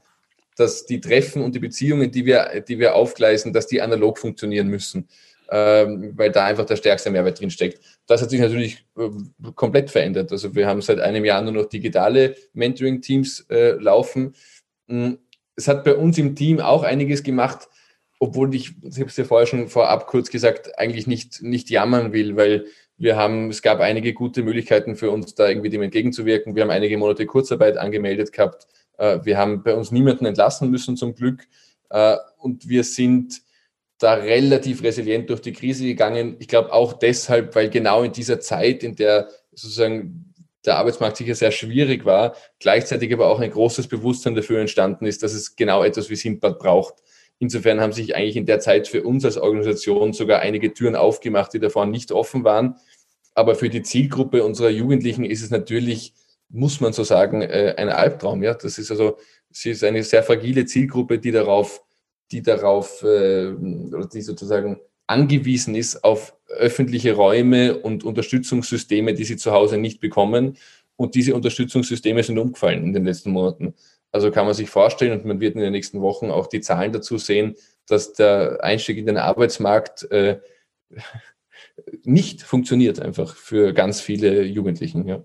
dass 0.57 0.87
die 0.87 1.01
Treffen 1.01 1.43
und 1.43 1.55
die 1.55 1.59
Beziehungen, 1.59 2.11
die 2.11 2.25
wir, 2.25 2.65
die 2.67 2.79
wir 2.79 2.95
aufgleisen, 2.95 3.53
dass 3.53 3.67
die 3.67 3.83
analog 3.83 4.19
funktionieren 4.19 4.69
müssen, 4.69 5.07
ähm, 5.51 6.15
weil 6.17 6.33
da 6.33 6.47
einfach 6.47 6.65
der 6.65 6.77
stärkste 6.77 7.11
Mehrwert 7.11 7.41
drin 7.41 7.51
steckt. 7.51 7.79
Das 8.07 8.23
hat 8.23 8.31
sich 8.31 8.41
natürlich 8.41 8.87
äh, 8.97 9.11
komplett 9.55 9.91
verändert. 9.91 10.33
Also 10.33 10.55
wir 10.55 10.67
haben 10.67 10.81
seit 10.81 11.01
einem 11.01 11.27
Jahr 11.27 11.43
nur 11.43 11.53
noch 11.53 11.67
digitale 11.67 12.37
Mentoring-Teams 12.55 13.47
äh, 13.51 13.73
laufen. 13.73 14.35
Hm, 14.89 15.19
es 15.57 15.69
hat 15.69 15.85
bei 15.85 15.95
uns 15.95 16.17
im 16.17 16.35
Team 16.35 16.59
auch 16.59 16.85
einiges 16.85 17.23
gemacht 17.23 17.69
obwohl 18.19 18.55
ich, 18.55 18.75
ich 18.83 18.99
habe 18.99 19.11
es 19.11 19.17
ja 19.17 19.25
vorher 19.25 19.47
schon 19.47 19.69
vorab 19.69 20.07
kurz 20.07 20.31
gesagt, 20.31 20.79
eigentlich 20.79 21.07
nicht, 21.07 21.43
nicht 21.43 21.71
jammern 21.71 22.13
will, 22.13 22.37
weil 22.37 22.67
wir 22.99 23.17
haben, 23.17 23.51
es 23.51 23.61
gab 23.61 23.81
einige 23.81 24.15
gute 24.15 24.43
Möglichkeiten 24.43 24.97
für 24.97 25.11
uns, 25.11 25.35
da 25.35 25.49
irgendwie 25.49 25.69
dem 25.69 25.83
entgegenzuwirken. 25.83 26.55
Wir 26.55 26.63
haben 26.63 26.71
einige 26.71 26.97
Monate 26.97 27.27
Kurzarbeit 27.27 27.77
angemeldet 27.77 28.33
gehabt. 28.33 28.67
Äh, 28.97 29.19
wir 29.25 29.37
haben 29.37 29.63
bei 29.63 29.75
uns 29.75 29.91
niemanden 29.93 30.25
entlassen 30.25 30.71
müssen, 30.71 30.97
zum 30.97 31.15
Glück. 31.15 31.47
Äh, 31.91 32.17
und 32.39 32.69
wir 32.69 32.85
sind 32.85 33.43
da 33.99 34.15
relativ 34.15 34.83
resilient 34.83 35.29
durch 35.29 35.41
die 35.41 35.53
Krise 35.53 35.85
gegangen. 35.85 36.37
Ich 36.39 36.49
glaube 36.49 36.73
auch 36.73 36.95
deshalb, 36.95 37.55
weil 37.55 37.71
genau 37.71 38.03
in 38.03 38.13
dieser 38.13 38.41
Zeit, 38.41 38.83
in 38.83 38.97
der 38.97 39.29
sozusagen 39.53 40.35
der 40.65 40.77
Arbeitsmarkt 40.77 41.17
sicher 41.17 41.35
sehr 41.35 41.53
schwierig 41.53 42.05
war, 42.05 42.35
gleichzeitig 42.59 43.13
aber 43.13 43.29
auch 43.29 43.41
ein 43.41 43.51
großes 43.51 43.89
Bewusstsein 43.89 44.35
dafür 44.35 44.61
entstanden 44.61 45.07
ist, 45.07 45.23
dass 45.23 45.33
es 45.33 45.55
genau 45.55 45.85
etwas 45.85 46.11
wie 46.11 46.17
Simpat 46.17 46.59
braucht. 46.59 46.95
Insofern 47.39 47.81
haben 47.81 47.93
sich 47.93 48.17
eigentlich 48.17 48.37
in 48.37 48.47
der 48.47 48.61
Zeit 48.61 48.89
für 48.89 49.03
uns 49.03 49.25
als 49.25 49.37
Organisation 49.37 50.13
sogar 50.13 50.41
einige 50.41 50.73
Türen 50.73 50.97
aufgemacht, 50.97 51.53
die 51.53 51.61
davor 51.61 51.87
nicht 51.87 52.13
offen 52.13 52.45
waren. 52.45 52.77
Aber 53.35 53.55
für 53.55 53.69
die 53.69 53.83
Zielgruppe 53.83 54.43
unserer 54.43 54.71
Jugendlichen 54.71 55.25
ist 55.25 55.43
es 55.43 55.51
natürlich, 55.51 56.15
muss 56.49 56.81
man 56.81 56.95
so 56.95 57.05
sagen, 57.05 57.43
äh, 57.43 57.75
ein 57.77 57.91
Albtraum. 57.91 58.43
Ja, 58.43 58.55
das 58.55 58.79
ist 58.79 58.91
also, 58.91 59.19
sie 59.51 59.71
ist 59.71 59.85
eine 59.85 60.03
sehr 60.03 60.23
fragile 60.23 60.65
Zielgruppe, 60.65 61.19
die 61.19 61.33
darauf, 61.33 61.83
die 62.33 62.43
darauf, 62.43 63.03
äh, 63.03 63.49
oder 63.49 64.09
die 64.11 64.23
sozusagen 64.23 64.81
angewiesen 65.07 65.75
ist 65.75 66.03
auf 66.03 66.35
öffentliche 66.49 67.13
Räume 67.13 67.79
und 67.79 68.05
Unterstützungssysteme, 68.05 69.15
die 69.15 69.25
sie 69.25 69.37
zu 69.37 69.53
Hause 69.53 69.77
nicht 69.79 70.01
bekommen. 70.01 70.57
Und 70.97 71.15
diese 71.15 71.35
Unterstützungssysteme 71.35 72.23
sind 72.23 72.39
umgefallen 72.39 72.85
in 72.85 72.93
den 72.95 73.05
letzten 73.05 73.31
Monaten. 73.31 73.75
Also 74.13 74.31
kann 74.31 74.47
man 74.47 74.55
sich 74.55 74.71
vorstellen, 74.71 75.13
und 75.13 75.25
man 75.25 75.41
wird 75.41 75.55
in 75.55 75.61
den 75.61 75.73
nächsten 75.73 76.01
Wochen 76.01 76.31
auch 76.31 76.47
die 76.47 76.61
Zahlen 76.61 76.93
dazu 76.93 77.19
sehen, 77.19 77.57
dass 77.87 78.13
der 78.13 78.59
Einstieg 78.63 78.99
in 78.99 79.07
den 79.07 79.19
Arbeitsmarkt 79.19 80.11
äh, 80.11 80.41
nicht 82.05 82.43
funktioniert 82.43 83.01
einfach 83.01 83.37
für 83.37 83.73
ganz 83.73 84.01
viele 84.01 84.43
Jugendlichen. 84.43 85.07
Ja. 85.07 85.25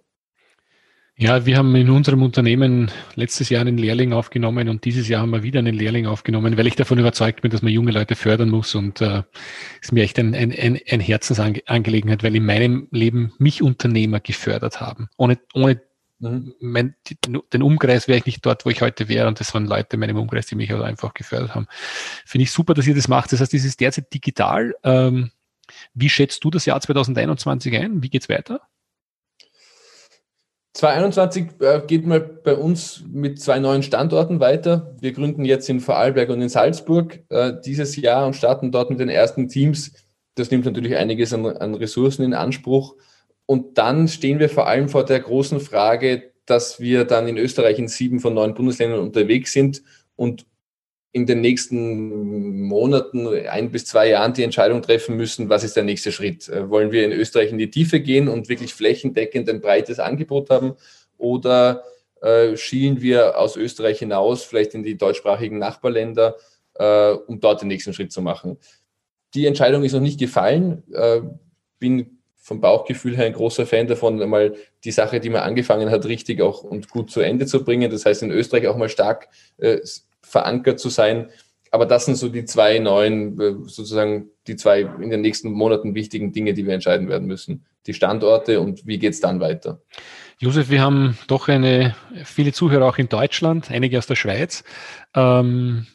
Ja, 1.17 1.45
wir 1.45 1.57
haben 1.57 1.75
in 1.75 1.89
unserem 1.91 2.23
Unternehmen 2.23 2.89
letztes 3.13 3.49
Jahr 3.49 3.61
einen 3.61 3.77
Lehrling 3.77 4.11
aufgenommen 4.11 4.69
und 4.69 4.85
dieses 4.85 5.07
Jahr 5.07 5.21
haben 5.21 5.29
wir 5.29 5.43
wieder 5.43 5.59
einen 5.59 5.75
Lehrling 5.75 6.07
aufgenommen, 6.07 6.57
weil 6.57 6.65
ich 6.65 6.75
davon 6.75 6.97
überzeugt 6.97 7.43
bin, 7.43 7.51
dass 7.51 7.61
man 7.61 7.71
junge 7.71 7.91
Leute 7.91 8.15
fördern 8.15 8.49
muss 8.49 8.73
und 8.73 9.01
äh, 9.01 9.21
ist 9.81 9.91
mir 9.91 10.03
echt 10.03 10.17
ein, 10.17 10.33
ein, 10.33 10.51
ein, 10.51 10.79
ein 10.89 10.99
Herzensangelegenheit, 10.99 12.23
weil 12.23 12.35
in 12.35 12.45
meinem 12.45 12.87
Leben 12.89 13.33
mich 13.37 13.61
Unternehmer 13.61 14.19
gefördert 14.19 14.81
haben. 14.81 15.09
Ohne, 15.15 15.37
ohne 15.53 15.81
Mhm. 16.21 16.53
Mein, 16.59 16.95
den 17.25 17.61
Umkreis 17.63 18.07
wäre 18.07 18.19
ich 18.19 18.25
nicht 18.25 18.45
dort, 18.45 18.65
wo 18.65 18.69
ich 18.69 18.81
heute 18.81 19.09
wäre. 19.09 19.27
Und 19.27 19.39
das 19.39 19.53
waren 19.53 19.65
Leute 19.65 19.95
in 19.95 19.99
meinem 19.99 20.17
Umkreis, 20.17 20.45
die 20.45 20.55
mich 20.55 20.71
also 20.71 20.83
einfach 20.83 21.13
gefördert 21.13 21.55
haben. 21.55 21.67
Finde 22.25 22.43
ich 22.43 22.51
super, 22.51 22.73
dass 22.73 22.87
ihr 22.87 22.95
das 22.95 23.07
macht. 23.07 23.31
Das 23.33 23.41
heißt, 23.41 23.53
das 23.53 23.65
ist 23.65 23.79
derzeit 23.79 24.13
digital. 24.13 24.75
Ähm, 24.83 25.31
wie 25.93 26.09
schätzt 26.09 26.43
du 26.43 26.51
das 26.51 26.65
Jahr 26.65 26.79
2021 26.79 27.75
ein? 27.75 28.03
Wie 28.03 28.09
geht's 28.09 28.29
weiter? 28.29 28.61
2021 30.73 31.47
äh, 31.59 31.81
geht 31.85 32.05
mal 32.05 32.21
bei 32.21 32.55
uns 32.55 33.03
mit 33.11 33.41
zwei 33.41 33.59
neuen 33.59 33.83
Standorten 33.83 34.39
weiter. 34.39 34.95
Wir 35.01 35.11
gründen 35.11 35.43
jetzt 35.43 35.69
in 35.69 35.81
Vorarlberg 35.81 36.29
und 36.29 36.41
in 36.41 36.49
Salzburg 36.49 37.19
äh, 37.29 37.53
dieses 37.65 37.95
Jahr 37.97 38.25
und 38.25 38.35
starten 38.35 38.71
dort 38.71 38.89
mit 38.89 38.99
den 38.99 39.09
ersten 39.09 39.49
Teams. 39.49 39.91
Das 40.35 40.49
nimmt 40.49 40.65
natürlich 40.65 40.95
einiges 40.95 41.33
an, 41.33 41.45
an 41.45 41.75
Ressourcen 41.75 42.23
in 42.23 42.33
Anspruch. 42.33 42.95
Und 43.51 43.77
dann 43.77 44.07
stehen 44.07 44.39
wir 44.39 44.47
vor 44.47 44.67
allem 44.67 44.87
vor 44.87 45.03
der 45.03 45.19
großen 45.19 45.59
Frage, 45.59 46.31
dass 46.45 46.79
wir 46.79 47.03
dann 47.03 47.27
in 47.27 47.37
Österreich 47.37 47.79
in 47.79 47.89
sieben 47.89 48.21
von 48.21 48.33
neun 48.33 48.53
Bundesländern 48.53 49.01
unterwegs 49.01 49.51
sind 49.51 49.83
und 50.15 50.45
in 51.11 51.25
den 51.25 51.41
nächsten 51.41 52.61
Monaten, 52.61 53.27
ein 53.27 53.69
bis 53.69 53.83
zwei 53.83 54.07
Jahren 54.07 54.33
die 54.33 54.43
Entscheidung 54.43 54.81
treffen 54.81 55.17
müssen, 55.17 55.49
was 55.49 55.65
ist 55.65 55.75
der 55.75 55.83
nächste 55.83 56.13
Schritt? 56.13 56.47
Äh, 56.47 56.69
wollen 56.69 56.93
wir 56.93 57.03
in 57.03 57.11
Österreich 57.11 57.51
in 57.51 57.57
die 57.57 57.69
Tiefe 57.69 57.99
gehen 57.99 58.29
und 58.29 58.47
wirklich 58.47 58.73
flächendeckend 58.73 59.49
ein 59.49 59.59
breites 59.59 59.99
Angebot 59.99 60.49
haben? 60.49 60.75
Oder 61.17 61.83
äh, 62.21 62.55
schielen 62.55 63.01
wir 63.01 63.37
aus 63.37 63.57
Österreich 63.57 63.99
hinaus, 63.99 64.45
vielleicht 64.45 64.75
in 64.75 64.83
die 64.83 64.97
deutschsprachigen 64.97 65.59
Nachbarländer, 65.59 66.37
äh, 66.75 67.09
um 67.09 67.41
dort 67.41 67.59
den 67.59 67.67
nächsten 67.67 67.91
Schritt 67.91 68.13
zu 68.13 68.21
machen? 68.21 68.59
Die 69.33 69.45
Entscheidung 69.45 69.83
ist 69.83 69.91
noch 69.91 69.99
nicht 69.99 70.21
gefallen. 70.21 70.83
Äh, 70.93 71.19
bin 71.77 72.20
vom 72.41 72.59
Bauchgefühl 72.59 73.15
her 73.15 73.25
ein 73.25 73.33
großer 73.33 73.67
Fan 73.67 73.87
davon, 73.87 74.21
einmal 74.21 74.55
die 74.83 74.91
Sache, 74.91 75.19
die 75.19 75.29
man 75.29 75.41
angefangen 75.41 75.91
hat, 75.91 76.05
richtig 76.05 76.41
auch 76.41 76.63
und 76.63 76.89
gut 76.89 77.11
zu 77.11 77.21
Ende 77.21 77.45
zu 77.45 77.63
bringen. 77.63 77.89
Das 77.91 78.05
heißt, 78.05 78.23
in 78.23 78.31
Österreich 78.31 78.67
auch 78.67 78.77
mal 78.77 78.89
stark 78.89 79.29
äh, 79.57 79.79
verankert 80.23 80.79
zu 80.79 80.89
sein. 80.89 81.29
Aber 81.69 81.85
das 81.85 82.05
sind 82.05 82.15
so 82.15 82.29
die 82.29 82.43
zwei 82.45 82.79
neuen, 82.79 83.39
äh, 83.39 83.53
sozusagen 83.67 84.29
die 84.47 84.55
zwei 84.55 84.81
in 84.81 85.11
den 85.11 85.21
nächsten 85.21 85.51
Monaten 85.51 85.93
wichtigen 85.93 86.33
Dinge, 86.33 86.53
die 86.53 86.65
wir 86.65 86.73
entscheiden 86.73 87.07
werden 87.07 87.27
müssen. 87.27 87.65
Die 87.85 87.93
Standorte 87.93 88.59
und 88.59 88.85
wie 88.87 88.97
geht 88.97 89.13
es 89.13 89.21
dann 89.21 89.39
weiter? 89.39 89.81
Josef, 90.39 90.71
wir 90.71 90.81
haben 90.81 91.17
doch 91.27 91.47
eine, 91.47 91.95
viele 92.25 92.53
Zuhörer 92.53 92.87
auch 92.87 92.97
in 92.97 93.07
Deutschland, 93.07 93.69
einige 93.69 93.99
aus 93.99 94.07
der 94.07 94.15
Schweiz. 94.15 94.63
Ähm, 95.15 95.85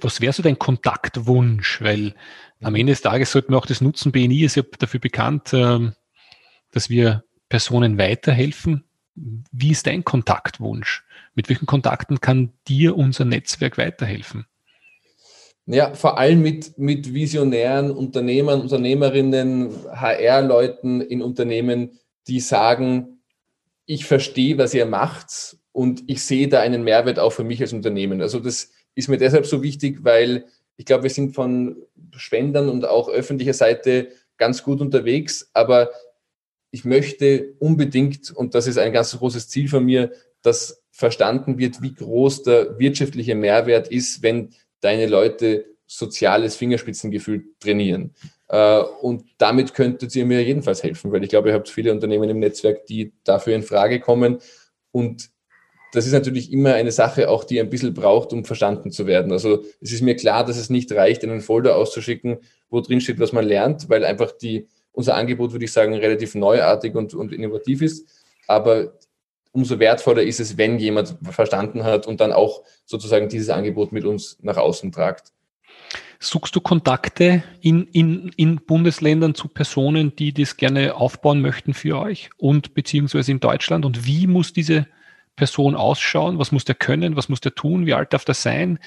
was 0.00 0.20
wäre 0.20 0.32
so 0.32 0.42
dein 0.42 0.58
Kontaktwunsch? 0.58 1.80
Weil 1.80 2.14
am 2.62 2.74
Ende 2.74 2.92
des 2.92 3.00
Tages 3.00 3.32
sollten 3.32 3.52
wir 3.52 3.58
auch 3.58 3.66
das 3.66 3.80
nutzen. 3.80 4.12
BNI 4.12 4.44
ist 4.44 4.56
ja 4.56 4.62
dafür 4.78 5.00
bekannt, 5.00 5.52
ähm, 5.52 5.94
dass 6.72 6.90
wir 6.90 7.24
Personen 7.48 7.98
weiterhelfen. 7.98 8.84
Wie 9.14 9.70
ist 9.70 9.86
dein 9.86 10.04
Kontaktwunsch? 10.04 11.04
Mit 11.34 11.48
welchen 11.48 11.66
Kontakten 11.66 12.20
kann 12.20 12.52
dir 12.68 12.96
unser 12.96 13.24
Netzwerk 13.24 13.78
weiterhelfen? 13.78 14.46
Ja, 15.66 15.94
vor 15.94 16.18
allem 16.18 16.42
mit, 16.42 16.78
mit 16.78 17.14
visionären 17.14 17.90
Unternehmern, 17.90 18.60
Unternehmerinnen, 18.60 19.70
HR-Leuten 19.92 21.00
in 21.00 21.22
Unternehmen, 21.22 21.98
die 22.26 22.40
sagen, 22.40 23.20
ich 23.86 24.04
verstehe, 24.04 24.58
was 24.58 24.74
ihr 24.74 24.86
macht 24.86 25.56
und 25.72 26.02
ich 26.06 26.22
sehe 26.22 26.48
da 26.48 26.60
einen 26.60 26.82
Mehrwert 26.82 27.18
auch 27.18 27.30
für 27.30 27.44
mich 27.44 27.60
als 27.60 27.72
Unternehmen. 27.72 28.20
Also 28.20 28.40
das 28.40 28.70
ist 28.94 29.08
mir 29.08 29.18
deshalb 29.18 29.46
so 29.46 29.62
wichtig, 29.62 30.02
weil 30.02 30.46
ich 30.80 30.86
glaube, 30.86 31.02
wir 31.02 31.10
sind 31.10 31.34
von 31.34 31.76
Spendern 32.16 32.70
und 32.70 32.86
auch 32.86 33.10
öffentlicher 33.10 33.52
Seite 33.52 34.08
ganz 34.38 34.62
gut 34.62 34.80
unterwegs, 34.80 35.50
aber 35.52 35.90
ich 36.70 36.86
möchte 36.86 37.52
unbedingt, 37.58 38.30
und 38.30 38.54
das 38.54 38.66
ist 38.66 38.78
ein 38.78 38.94
ganz 38.94 39.14
großes 39.18 39.50
Ziel 39.50 39.68
von 39.68 39.84
mir, 39.84 40.10
dass 40.40 40.82
verstanden 40.90 41.58
wird, 41.58 41.82
wie 41.82 41.92
groß 41.92 42.44
der 42.44 42.78
wirtschaftliche 42.78 43.34
Mehrwert 43.34 43.88
ist, 43.88 44.22
wenn 44.22 44.54
deine 44.80 45.06
Leute 45.06 45.66
soziales 45.86 46.56
Fingerspitzengefühl 46.56 47.44
trainieren. 47.60 48.14
Äh, 48.48 48.80
und 49.02 49.24
damit 49.36 49.74
könntet 49.74 50.16
ihr 50.16 50.24
mir 50.24 50.42
jedenfalls 50.42 50.82
helfen, 50.82 51.12
weil 51.12 51.22
ich 51.24 51.28
glaube, 51.28 51.50
ihr 51.50 51.54
habt 51.54 51.68
viele 51.68 51.92
Unternehmen 51.92 52.30
im 52.30 52.38
Netzwerk, 52.38 52.86
die 52.86 53.12
dafür 53.24 53.54
in 53.54 53.64
Frage 53.64 54.00
kommen. 54.00 54.38
Und 54.92 55.28
das 55.92 56.06
ist 56.06 56.12
natürlich 56.12 56.52
immer 56.52 56.74
eine 56.74 56.92
Sache, 56.92 57.28
auch 57.28 57.44
die 57.44 57.60
ein 57.60 57.70
bisschen 57.70 57.94
braucht, 57.94 58.32
um 58.32 58.44
verstanden 58.44 58.90
zu 58.90 59.06
werden. 59.06 59.32
Also 59.32 59.64
es 59.80 59.92
ist 59.92 60.02
mir 60.02 60.16
klar, 60.16 60.44
dass 60.44 60.56
es 60.56 60.70
nicht 60.70 60.92
reicht, 60.92 61.24
einen 61.24 61.40
Folder 61.40 61.76
auszuschicken, 61.76 62.38
wo 62.68 62.80
drin 62.80 63.00
steht, 63.00 63.18
was 63.18 63.32
man 63.32 63.44
lernt, 63.44 63.88
weil 63.88 64.04
einfach 64.04 64.32
die, 64.32 64.68
unser 64.92 65.16
Angebot, 65.16 65.52
würde 65.52 65.64
ich 65.64 65.72
sagen, 65.72 65.94
relativ 65.94 66.34
neuartig 66.34 66.94
und, 66.94 67.14
und 67.14 67.32
innovativ 67.32 67.82
ist. 67.82 68.08
Aber 68.46 68.92
umso 69.52 69.78
wertvoller 69.78 70.22
ist 70.22 70.40
es, 70.40 70.56
wenn 70.56 70.78
jemand 70.78 71.16
verstanden 71.22 71.84
hat 71.84 72.06
und 72.06 72.20
dann 72.20 72.32
auch 72.32 72.62
sozusagen 72.84 73.28
dieses 73.28 73.50
Angebot 73.50 73.92
mit 73.92 74.04
uns 74.04 74.38
nach 74.42 74.56
außen 74.56 74.92
tragt. 74.92 75.32
Suchst 76.22 76.54
du 76.54 76.60
Kontakte 76.60 77.42
in, 77.62 77.86
in, 77.86 78.30
in 78.36 78.56
Bundesländern 78.56 79.34
zu 79.34 79.48
Personen, 79.48 80.14
die 80.14 80.34
das 80.34 80.58
gerne 80.58 80.94
aufbauen 80.94 81.40
möchten 81.40 81.72
für 81.72 81.98
euch 81.98 82.28
und 82.36 82.74
beziehungsweise 82.74 83.32
in 83.32 83.40
Deutschland? 83.40 83.86
Und 83.86 84.06
wie 84.06 84.26
muss 84.26 84.52
diese 84.52 84.86
Person 85.36 85.74
ausschauen? 85.74 86.38
Was 86.38 86.52
muss 86.52 86.64
der 86.64 86.74
können? 86.74 87.16
Was 87.16 87.28
muss 87.28 87.40
der 87.40 87.54
tun? 87.54 87.86
Wie 87.86 87.94
alt 87.94 88.12
darf 88.12 88.24
der 88.24 88.34
sein? 88.34 88.78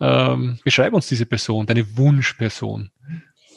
Ähm, 0.00 0.58
beschreib 0.64 0.92
uns 0.94 1.06
diese 1.06 1.26
Person, 1.26 1.66
deine 1.66 1.96
Wunschperson. 1.96 2.90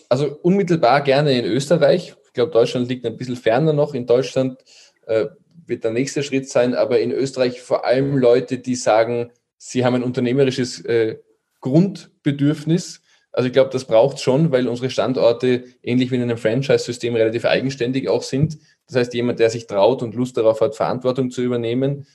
Also 0.09 0.37
unmittelbar 0.43 1.01
gerne 1.01 1.37
in 1.37 1.45
Österreich. 1.45 2.15
Ich 2.27 2.33
glaube, 2.33 2.51
Deutschland 2.51 2.87
liegt 2.87 3.05
ein 3.05 3.17
bisschen 3.17 3.35
ferner 3.35 3.73
noch. 3.73 3.93
In 3.95 4.05
Deutschland 4.05 4.59
äh, 5.07 5.25
wird 5.65 5.83
der 5.83 5.91
nächste 5.91 6.21
Schritt 6.21 6.49
sein, 6.49 6.75
aber 6.75 6.99
in 6.99 7.11
Österreich 7.11 7.61
vor 7.61 7.85
allem 7.85 8.17
Leute, 8.17 8.59
die 8.59 8.75
sagen, 8.75 9.31
sie 9.57 9.83
haben 9.83 9.95
ein 9.95 10.03
unternehmerisches 10.03 10.83
äh, 10.85 11.17
Grundbedürfnis. 11.61 13.01
Also 13.31 13.47
ich 13.47 13.53
glaube, 13.53 13.71
das 13.71 13.85
braucht 13.85 14.19
schon, 14.19 14.51
weil 14.51 14.67
unsere 14.67 14.89
Standorte 14.89 15.65
ähnlich 15.81 16.11
wie 16.11 16.15
in 16.15 16.21
einem 16.21 16.37
Franchise-System 16.37 17.15
relativ 17.15 17.43
eigenständig 17.45 18.07
auch 18.07 18.23
sind. 18.23 18.59
Das 18.87 18.95
heißt, 18.95 19.13
jemand, 19.13 19.39
der 19.39 19.49
sich 19.49 19.67
traut 19.67 20.03
und 20.03 20.15
Lust 20.15 20.37
darauf 20.37 20.61
hat, 20.61 20.75
Verantwortung 20.75 21.31
zu 21.31 21.41
übernehmen. 21.41 22.05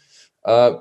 Äh, 0.45 0.73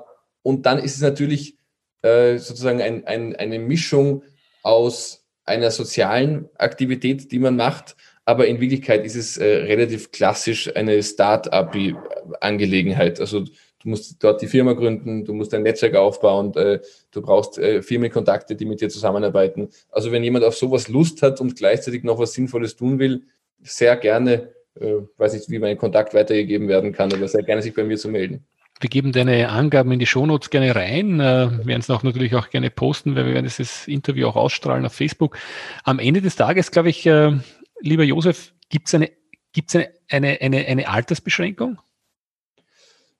und 0.42 0.66
dann 0.66 0.78
ist 0.78 0.96
es 0.96 1.02
natürlich 1.02 1.56
äh, 2.02 2.38
sozusagen 2.38 2.80
ein, 2.80 3.06
ein, 3.06 3.36
eine 3.36 3.58
Mischung 3.58 4.22
aus 4.62 5.26
einer 5.44 5.70
sozialen 5.70 6.48
Aktivität, 6.56 7.30
die 7.32 7.38
man 7.38 7.56
macht, 7.56 7.96
aber 8.24 8.46
in 8.46 8.60
Wirklichkeit 8.60 9.04
ist 9.04 9.16
es 9.16 9.36
äh, 9.38 9.44
relativ 9.44 10.12
klassisch 10.12 10.74
eine 10.76 11.02
Start-up-Angelegenheit. 11.02 13.18
Also 13.20 13.40
du 13.40 13.88
musst 13.88 14.22
dort 14.22 14.40
die 14.40 14.46
Firma 14.46 14.74
gründen, 14.74 15.24
du 15.24 15.34
musst 15.34 15.52
ein 15.52 15.62
Netzwerk 15.62 15.96
aufbauen, 15.96 16.54
äh, 16.54 16.78
du 17.10 17.22
brauchst 17.22 17.58
äh, 17.58 17.82
Firmenkontakte, 17.82 18.54
die 18.54 18.66
mit 18.66 18.80
dir 18.80 18.88
zusammenarbeiten. 18.88 19.70
Also 19.90 20.12
wenn 20.12 20.22
jemand 20.22 20.44
auf 20.44 20.56
sowas 20.56 20.86
Lust 20.88 21.22
hat 21.22 21.40
und 21.40 21.56
gleichzeitig 21.56 22.04
noch 22.04 22.20
was 22.20 22.34
Sinnvolles 22.34 22.76
tun 22.76 23.00
will, 23.00 23.22
sehr 23.62 23.96
gerne, 23.96 24.52
äh, 24.78 24.98
weiß 25.16 25.32
nicht, 25.32 25.50
wie 25.50 25.58
mein 25.58 25.76
Kontakt 25.76 26.14
weitergegeben 26.14 26.68
werden 26.68 26.92
kann, 26.92 27.12
aber 27.12 27.26
sehr 27.26 27.42
gerne 27.42 27.62
sich 27.62 27.74
bei 27.74 27.82
mir 27.82 27.96
zu 27.96 28.08
melden. 28.08 28.46
Wir 28.80 28.88
geben 28.88 29.12
deine 29.12 29.50
Angaben 29.50 29.92
in 29.92 29.98
die 29.98 30.06
Shownotes 30.06 30.48
gerne 30.48 30.74
rein, 30.74 31.20
äh, 31.20 31.50
werden 31.66 31.80
es 31.80 31.90
auch 31.90 32.02
natürlich 32.02 32.34
auch 32.34 32.48
gerne 32.48 32.70
posten, 32.70 33.14
weil 33.14 33.26
wir 33.26 33.34
werden 33.34 33.44
dieses 33.44 33.86
Interview 33.86 34.26
auch 34.26 34.36
ausstrahlen 34.36 34.86
auf 34.86 34.94
Facebook. 34.94 35.36
Am 35.84 35.98
Ende 35.98 36.22
des 36.22 36.34
Tages, 36.36 36.70
glaube 36.70 36.88
ich, 36.88 37.04
äh, 37.04 37.32
lieber 37.80 38.04
Josef, 38.04 38.54
gibt 38.70 38.88
es 38.88 38.94
eine, 38.94 39.10
gibt's 39.52 39.76
eine, 39.76 39.90
eine, 40.08 40.40
eine, 40.40 40.66
eine 40.66 40.88
Altersbeschränkung? 40.88 41.78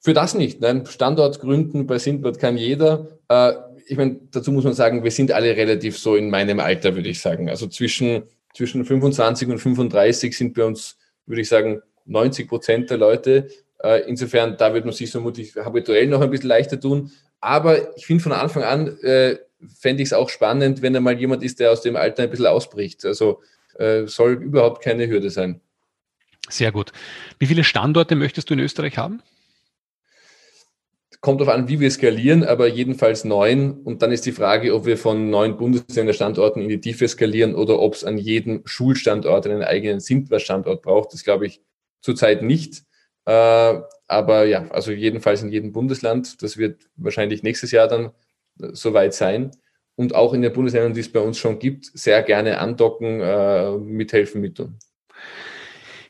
Für 0.00 0.14
das 0.14 0.34
nicht. 0.34 0.62
Nein, 0.62 0.86
Standort 0.86 1.40
gründen 1.40 1.86
bei 1.86 1.98
Sindbad 1.98 2.38
kann 2.38 2.56
jeder. 2.56 3.08
Äh, 3.28 3.52
ich 3.86 3.98
meine, 3.98 4.18
dazu 4.30 4.52
muss 4.52 4.64
man 4.64 4.72
sagen, 4.72 5.04
wir 5.04 5.10
sind 5.10 5.30
alle 5.30 5.56
relativ 5.56 5.98
so 5.98 6.16
in 6.16 6.30
meinem 6.30 6.58
Alter, 6.58 6.94
würde 6.96 7.10
ich 7.10 7.20
sagen. 7.20 7.50
Also 7.50 7.66
zwischen, 7.66 8.22
zwischen 8.54 8.86
25 8.86 9.48
und 9.48 9.58
35 9.58 10.34
sind 10.34 10.54
bei 10.54 10.64
uns, 10.64 10.96
würde 11.26 11.42
ich 11.42 11.48
sagen, 11.48 11.82
90 12.06 12.48
Prozent 12.48 12.88
der 12.88 12.96
Leute. 12.96 13.48
Äh, 13.82 14.08
insofern, 14.08 14.56
da 14.56 14.74
wird 14.74 14.84
man 14.84 14.94
sich 14.94 15.10
so 15.10 15.24
habituell 15.24 16.06
noch 16.06 16.20
ein 16.20 16.30
bisschen 16.30 16.48
leichter 16.48 16.80
tun. 16.80 17.10
Aber 17.40 17.96
ich 17.96 18.06
finde 18.06 18.22
von 18.22 18.32
Anfang 18.32 18.62
an, 18.62 18.98
äh, 19.00 19.38
fände 19.78 20.02
ich 20.02 20.08
es 20.08 20.12
auch 20.12 20.28
spannend, 20.28 20.82
wenn 20.82 20.92
da 20.92 21.00
mal 21.00 21.18
jemand 21.18 21.42
ist, 21.42 21.60
der 21.60 21.72
aus 21.72 21.82
dem 21.82 21.96
Alter 21.96 22.24
ein 22.24 22.30
bisschen 22.30 22.46
ausbricht. 22.46 23.04
Also 23.04 23.40
äh, 23.78 24.06
soll 24.06 24.32
überhaupt 24.32 24.82
keine 24.82 25.08
Hürde 25.08 25.30
sein. 25.30 25.60
Sehr 26.48 26.72
gut. 26.72 26.92
Wie 27.38 27.46
viele 27.46 27.64
Standorte 27.64 28.16
möchtest 28.16 28.50
du 28.50 28.54
in 28.54 28.60
Österreich 28.60 28.98
haben? 28.98 29.22
Kommt 31.20 31.40
darauf 31.40 31.54
an, 31.54 31.68
wie 31.68 31.80
wir 31.80 31.90
skalieren, 31.90 32.44
aber 32.44 32.66
jedenfalls 32.66 33.24
neun. 33.24 33.72
Und 33.82 34.00
dann 34.00 34.10
ist 34.10 34.24
die 34.24 34.32
Frage, 34.32 34.74
ob 34.74 34.86
wir 34.86 34.96
von 34.96 35.28
neun 35.28 35.58
Bundesländer-Standorten 35.58 36.62
in 36.62 36.68
die 36.70 36.80
Tiefe 36.80 37.06
skalieren 37.06 37.54
oder 37.54 37.78
ob 37.78 37.94
es 37.94 38.04
an 38.04 38.16
jedem 38.16 38.62
Schulstandort 38.64 39.46
einen 39.46 39.62
eigenen 39.62 40.00
Sintwas-Standort 40.00 40.82
braucht. 40.82 41.12
Das 41.12 41.22
glaube 41.22 41.46
ich 41.46 41.60
zurzeit 42.00 42.42
nicht. 42.42 42.84
Äh, 43.26 43.80
aber 44.08 44.44
ja, 44.44 44.68
also 44.70 44.92
jedenfalls 44.92 45.42
in 45.42 45.50
jedem 45.50 45.72
Bundesland. 45.72 46.42
Das 46.42 46.56
wird 46.56 46.82
wahrscheinlich 46.96 47.42
nächstes 47.42 47.70
Jahr 47.70 47.88
dann 47.88 48.06
äh, 48.60 48.68
soweit 48.72 49.14
sein. 49.14 49.52
Und 49.96 50.14
auch 50.14 50.32
in 50.32 50.42
den 50.42 50.52
Bundesländern, 50.52 50.94
die 50.94 51.00
es 51.00 51.12
bei 51.12 51.20
uns 51.20 51.38
schon 51.38 51.58
gibt, 51.58 51.86
sehr 51.86 52.22
gerne 52.22 52.58
andocken, 52.58 53.20
äh, 53.20 53.72
mithelfen, 53.76 54.40
mittun. 54.40 54.78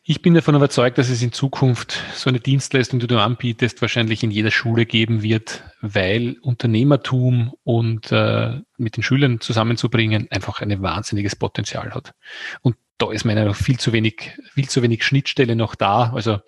Ich 0.03 0.23
bin 0.23 0.35
davon 0.35 0.55
überzeugt, 0.55 0.99
dass 0.99 1.11
es 1.11 1.23
in 1.23 1.31
Zukunft 1.31 2.03
so 2.15 2.31
eine 2.31 2.41
Dienstleistung, 2.41 3.01
die 3.01 3.07
du 3.07 3.19
anbietest, 3.19 3.81
wahrscheinlich 3.81 4.23
in 4.23 4.31
jeder 4.31 4.51
Schule 4.51 4.87
geben 4.87 5.23
wird, 5.23 5.63
weil 5.83 6.37
Unternehmertum 6.41 7.53
und 7.65 8.11
äh, 8.11 8.61
mit 8.79 8.97
den 8.97 9.03
Schülern 9.03 9.41
zusammenzubringen 9.41 10.27
einfach 10.31 10.63
ein 10.63 10.83
wahnsinniges 10.83 11.37
Potenzial 11.37 11.91
hat. 11.91 12.15
Und 12.63 12.77
da 12.99 13.13
ist 13.13 13.25
meiner 13.25 13.45
noch 13.45 13.57
viel 13.57 13.79
zu 13.79 13.93
wenig, 13.93 14.37
viel 14.53 14.69
zu 14.69 14.83
wenig 14.83 15.05
Schnittstelle 15.05 15.55
noch 15.55 15.75
da. 15.75 16.13
Also 16.15 16.41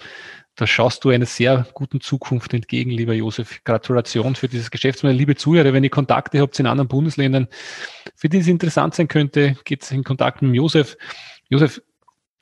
da 0.57 0.67
schaust 0.67 1.05
du 1.05 1.09
einer 1.09 1.27
sehr 1.27 1.67
guten 1.73 2.01
Zukunft 2.01 2.53
entgegen, 2.53 2.91
lieber 2.91 3.15
Josef. 3.15 3.65
Gratulation 3.65 4.35
für 4.35 4.49
dieses 4.49 4.71
Geschäftsmodell. 4.71 5.17
Liebe 5.17 5.35
Zuhörer, 5.35 5.73
wenn 5.73 5.85
ihr 5.85 5.91
Kontakte 5.91 6.41
habt 6.41 6.59
in 6.61 6.67
anderen 6.67 6.89
Bundesländern, 6.89 7.49
für 8.15 8.29
die 8.29 8.39
es 8.39 8.49
interessant 8.49 8.95
sein 8.95 9.09
könnte, 9.09 9.57
geht 9.65 9.91
in 9.91 10.05
Kontakt 10.05 10.43
mit 10.43 10.55
Josef. 10.55 10.97
Josef, 11.49 11.81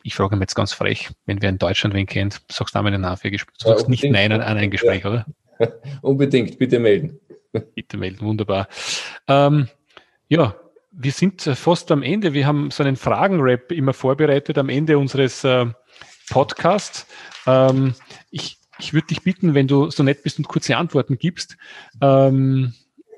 ich 0.02 0.14
frage 0.14 0.34
mich 0.34 0.42
jetzt 0.42 0.54
ganz 0.54 0.72
frech, 0.72 1.10
wenn 1.26 1.40
wer 1.40 1.50
in 1.50 1.58
Deutschland 1.58 1.94
wen 1.94 2.06
kennt, 2.06 2.40
sagst 2.50 2.74
du 2.74 2.78
einmal 2.78 2.92
den. 2.92 3.02
Du 3.02 3.08
sagst 3.58 3.84
ja, 3.84 3.88
nicht 3.88 4.04
Nein 4.04 4.32
an, 4.32 4.40
ein 4.40 4.70
Gespräch, 4.70 5.04
ja. 5.04 5.10
oder? 5.10 5.26
unbedingt, 6.02 6.58
bitte 6.58 6.78
melden. 6.78 7.20
Bitte 7.74 7.96
melden, 7.96 8.20
wunderbar. 8.20 8.68
Ähm, 9.26 9.68
ja, 10.28 10.54
wir 10.92 11.10
sind 11.10 11.42
fast 11.42 11.90
am 11.90 12.04
Ende. 12.04 12.32
Wir 12.32 12.46
haben 12.46 12.70
so 12.70 12.84
einen 12.84 12.94
Fragenrap 12.94 13.72
immer 13.72 13.92
vorbereitet 13.92 14.56
am 14.56 14.68
Ende 14.68 14.98
unseres 14.98 15.42
äh, 15.42 15.66
Podcasts. 16.30 17.06
Ähm, 17.46 17.94
ich 18.30 18.60
ich 18.80 18.94
würde 18.94 19.08
dich 19.08 19.22
bitten, 19.22 19.54
wenn 19.54 19.68
du 19.68 19.90
so 19.90 20.02
nett 20.02 20.22
bist 20.22 20.38
und 20.38 20.48
kurze 20.48 20.76
Antworten 20.76 21.18
gibst, 21.18 21.56
ähm, 22.00 22.74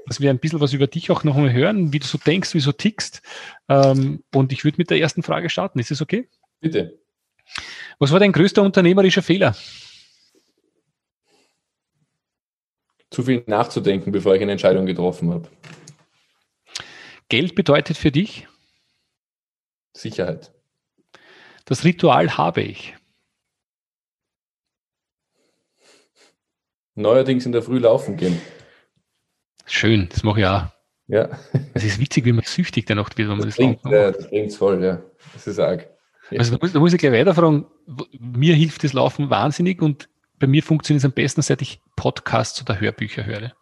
dass 0.06 0.20
wir 0.20 0.30
ein 0.30 0.38
bisschen 0.38 0.60
was 0.60 0.72
über 0.72 0.86
dich 0.86 1.10
auch 1.10 1.24
noch 1.24 1.36
mal 1.36 1.52
hören, 1.52 1.92
wie 1.92 2.00
du 2.00 2.06
so 2.06 2.18
denkst, 2.18 2.52
wie 2.54 2.58
du 2.58 2.64
so 2.64 2.72
tickst. 2.72 3.22
Ähm, 3.68 4.24
und 4.34 4.52
ich 4.52 4.64
würde 4.64 4.78
mit 4.78 4.90
der 4.90 4.98
ersten 4.98 5.22
Frage 5.22 5.48
starten. 5.48 5.78
Ist 5.78 5.90
es 5.90 6.02
okay? 6.02 6.28
Bitte. 6.60 6.98
Was 7.98 8.10
war 8.10 8.20
dein 8.20 8.32
größter 8.32 8.62
unternehmerischer 8.62 9.22
Fehler? 9.22 9.56
Zu 13.10 13.22
viel 13.22 13.44
nachzudenken, 13.46 14.10
bevor 14.10 14.34
ich 14.34 14.42
eine 14.42 14.52
Entscheidung 14.52 14.86
getroffen 14.86 15.30
habe. 15.32 15.48
Geld 17.28 17.54
bedeutet 17.54 17.96
für 17.96 18.10
dich? 18.10 18.48
Sicherheit. 19.94 20.52
Das 21.66 21.84
Ritual 21.84 22.36
habe 22.36 22.62
ich. 22.62 22.94
Neuerdings 26.94 27.46
in 27.46 27.52
der 27.52 27.62
Früh 27.62 27.78
laufen 27.78 28.16
gehen. 28.16 28.40
Schön, 29.66 30.08
das 30.10 30.22
mache 30.22 30.40
ich 30.40 30.46
auch. 30.46 30.66
Ja. 31.08 31.28
Es 31.74 31.84
ist 31.84 32.00
witzig, 32.00 32.24
wie 32.24 32.32
man 32.32 32.44
süchtig 32.44 32.86
danach 32.86 33.08
wird, 33.10 33.28
wenn 33.28 33.36
man 33.36 33.38
das, 33.38 33.48
das 33.48 33.56
bringt. 33.56 33.80
Ja, 33.84 34.10
das 34.10 34.28
bringt 34.28 34.52
voll, 34.52 34.82
ja. 34.82 35.02
Das 35.32 35.46
ist 35.46 35.58
arg. 35.58 35.88
Ja. 36.30 36.38
Also 36.38 36.56
da 36.56 36.58
muss, 36.60 36.72
da 36.72 36.78
muss 36.78 36.92
ich 36.92 36.98
gleich 36.98 37.12
weiterfragen. 37.12 37.66
Mir 38.18 38.54
hilft 38.54 38.84
das 38.84 38.92
Laufen 38.92 39.30
wahnsinnig 39.30 39.82
und 39.82 40.08
bei 40.38 40.46
mir 40.46 40.62
funktioniert 40.62 41.00
es 41.00 41.04
am 41.04 41.12
besten, 41.12 41.42
seit 41.42 41.62
ich 41.62 41.80
Podcasts 41.96 42.60
oder 42.62 42.80
Hörbücher 42.80 43.24
höre. 43.24 43.52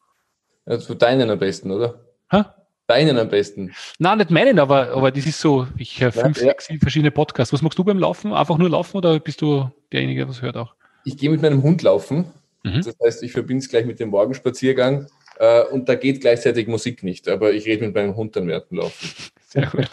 Also 0.65 0.95
deinen 0.95 1.31
am 1.31 1.39
besten, 1.39 1.71
oder? 1.71 2.05
Ha? 2.31 2.55
Deinen 2.87 3.19
am 3.19 3.29
besten. 3.29 3.73
Nein, 3.99 4.19
nicht 4.19 4.31
meinen, 4.31 4.59
aber, 4.59 4.91
aber 4.91 5.11
das 5.11 5.27
ist 5.27 5.41
so, 5.41 5.67
ich 5.77 6.01
höre 6.01 6.13
fünf, 6.13 6.39
ja, 6.39 6.45
sechs, 6.45 6.67
sieben 6.67 6.81
verschiedene 6.81 7.11
Podcasts. 7.11 7.53
Was 7.53 7.63
machst 7.63 7.79
du 7.79 7.85
beim 7.85 7.99
Laufen? 7.99 8.33
Einfach 8.33 8.59
nur 8.59 8.71
laufen 8.71 8.97
oder 8.97 9.19
bist 9.21 9.43
du 9.43 9.71
derjenige, 9.93 10.21
der 10.21 10.29
was 10.29 10.43
hört 10.43 10.57
auch? 10.57 10.75
Ich 11.05 11.17
gehe 11.17 11.31
mit 11.31 11.43
meinem 11.43 11.63
Hund 11.63 11.83
laufen. 11.83 12.27
Mhm. 12.63 12.83
Das 12.83 12.97
heißt, 13.03 13.23
ich 13.23 13.33
verbinde 13.33 13.63
es 13.63 13.69
gleich 13.69 13.87
mit 13.87 14.01
dem 14.01 14.11
Morgenspaziergang 14.11 15.07
äh, 15.39 15.63
und 15.65 15.89
da 15.89 15.95
geht 15.95 16.21
gleichzeitig 16.21 16.67
Musik 16.67 17.03
nicht, 17.03 17.29
aber 17.29 17.53
ich 17.53 17.67
rede 17.67 17.87
mit 17.87 17.95
meinem 17.95 18.17
Hund 18.17 18.37
dann 18.37 18.47
während 18.47 18.71
dem 18.71 18.79
Laufen. 18.79 19.11
Sehr 19.47 19.67
gut. 19.67 19.91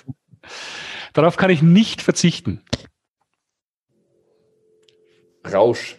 Darauf 1.13 1.37
kann 1.37 1.49
ich 1.49 1.61
nicht 1.61 2.01
verzichten. 2.01 2.61
Rausch. 5.45 5.97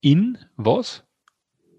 In 0.00 0.38
was? 0.56 1.04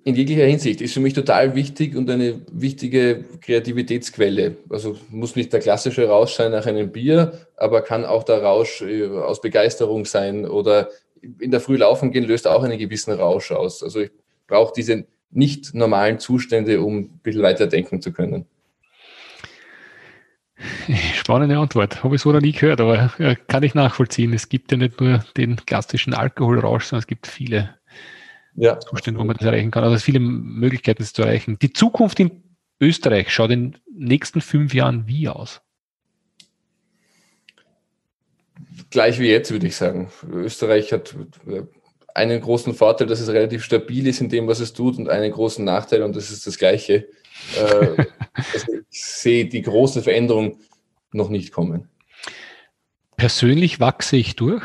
in 0.05 0.15
jeglicher 0.15 0.45
Hinsicht 0.45 0.81
ist 0.81 0.93
für 0.93 0.99
mich 0.99 1.13
total 1.13 1.55
wichtig 1.55 1.95
und 1.95 2.09
eine 2.09 2.41
wichtige 2.51 3.23
Kreativitätsquelle. 3.41 4.57
Also 4.69 4.97
muss 5.09 5.35
nicht 5.35 5.53
der 5.53 5.61
klassische 5.61 6.07
Rausch 6.07 6.33
sein 6.33 6.51
nach 6.51 6.65
einem 6.65 6.91
Bier, 6.91 7.47
aber 7.55 7.81
kann 7.81 8.03
auch 8.03 8.23
der 8.23 8.43
Rausch 8.43 8.81
äh, 8.81 9.07
aus 9.07 9.39
Begeisterung 9.39 10.05
sein 10.05 10.45
oder 10.45 10.89
in 11.39 11.51
der 11.51 11.59
Früh 11.59 11.77
laufen 11.77 12.11
gehen 12.11 12.25
löst 12.25 12.47
auch 12.47 12.63
einen 12.63 12.77
gewissen 12.77 13.13
Rausch 13.13 13.51
aus. 13.51 13.83
Also 13.83 14.01
ich 14.01 14.11
brauche 14.47 14.73
diese 14.75 15.05
nicht 15.31 15.73
normalen 15.73 16.19
Zustände, 16.19 16.81
um 16.81 16.97
ein 16.97 17.19
bisschen 17.19 17.41
weiter 17.41 17.67
denken 17.67 18.01
zu 18.01 18.11
können. 18.11 18.45
Spannende 21.15 21.57
Antwort. 21.57 22.03
Habe 22.03 22.15
ich 22.15 22.21
so 22.21 22.31
noch 22.31 22.41
nie 22.41 22.51
gehört, 22.51 22.79
aber 22.81 23.13
äh, 23.17 23.35
kann 23.47 23.63
ich 23.63 23.73
nachvollziehen. 23.73 24.33
Es 24.33 24.49
gibt 24.49 24.71
ja 24.71 24.77
nicht 24.77 24.99
nur 24.99 25.23
den 25.35 25.57
klassischen 25.57 26.13
Alkoholrausch, 26.13 26.85
sondern 26.85 27.01
es 27.01 27.07
gibt 27.07 27.27
viele 27.27 27.75
ja. 28.55 28.79
Zustände, 28.79 29.19
wo 29.19 29.23
man 29.23 29.35
das 29.35 29.45
erreichen 29.45 29.71
kann. 29.71 29.83
Also 29.83 29.97
viele 29.97 30.19
Möglichkeiten, 30.19 31.01
das 31.01 31.13
zu 31.13 31.23
erreichen. 31.23 31.57
Die 31.61 31.73
Zukunft 31.73 32.19
in 32.19 32.43
Österreich 32.79 33.33
schaut 33.33 33.51
in 33.51 33.71
den 33.71 33.79
nächsten 33.93 34.41
fünf 34.41 34.73
Jahren 34.73 35.07
wie 35.07 35.27
aus? 35.27 35.61
Gleich 38.89 39.19
wie 39.19 39.29
jetzt, 39.29 39.51
würde 39.51 39.67
ich 39.67 39.75
sagen. 39.75 40.11
Österreich 40.31 40.93
hat 40.93 41.15
einen 42.13 42.41
großen 42.41 42.73
Vorteil, 42.73 43.07
dass 43.07 43.19
es 43.19 43.29
relativ 43.29 43.63
stabil 43.63 44.07
ist 44.07 44.21
in 44.21 44.29
dem, 44.29 44.47
was 44.47 44.59
es 44.59 44.73
tut, 44.73 44.97
und 44.97 45.09
einen 45.09 45.31
großen 45.31 45.65
Nachteil, 45.65 46.03
und 46.03 46.15
das 46.15 46.31
ist 46.31 46.45
das 46.45 46.57
Gleiche. 46.57 47.07
Äh, 47.57 48.05
also 48.33 48.73
ich 48.89 49.03
sehe 49.03 49.45
die 49.45 49.61
große 49.61 50.03
Veränderung 50.03 50.59
noch 51.11 51.29
nicht 51.29 51.51
kommen. 51.51 51.89
Persönlich 53.17 53.79
wachse 53.79 54.17
ich 54.17 54.35
durch? 54.35 54.63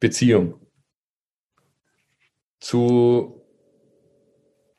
Beziehung 0.00 0.54
zu, 2.62 3.42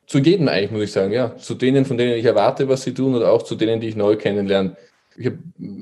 zu 0.07 0.19
jedem 0.19 0.47
eigentlich, 0.47 0.71
muss 0.71 0.83
ich 0.83 0.91
sagen, 0.93 1.11
ja. 1.11 1.35
Zu 1.35 1.53
denen, 1.53 1.85
von 1.85 1.97
denen 1.97 2.13
ich 2.13 2.25
erwarte, 2.25 2.69
was 2.69 2.83
sie 2.83 2.93
tun, 2.93 3.13
oder 3.13 3.31
auch 3.31 3.43
zu 3.43 3.55
denen, 3.55 3.81
die 3.81 3.89
ich 3.89 3.95
neu 3.95 4.15
kennenlerne. 4.15 4.77
Ich 5.17 5.27
hab, 5.27 5.33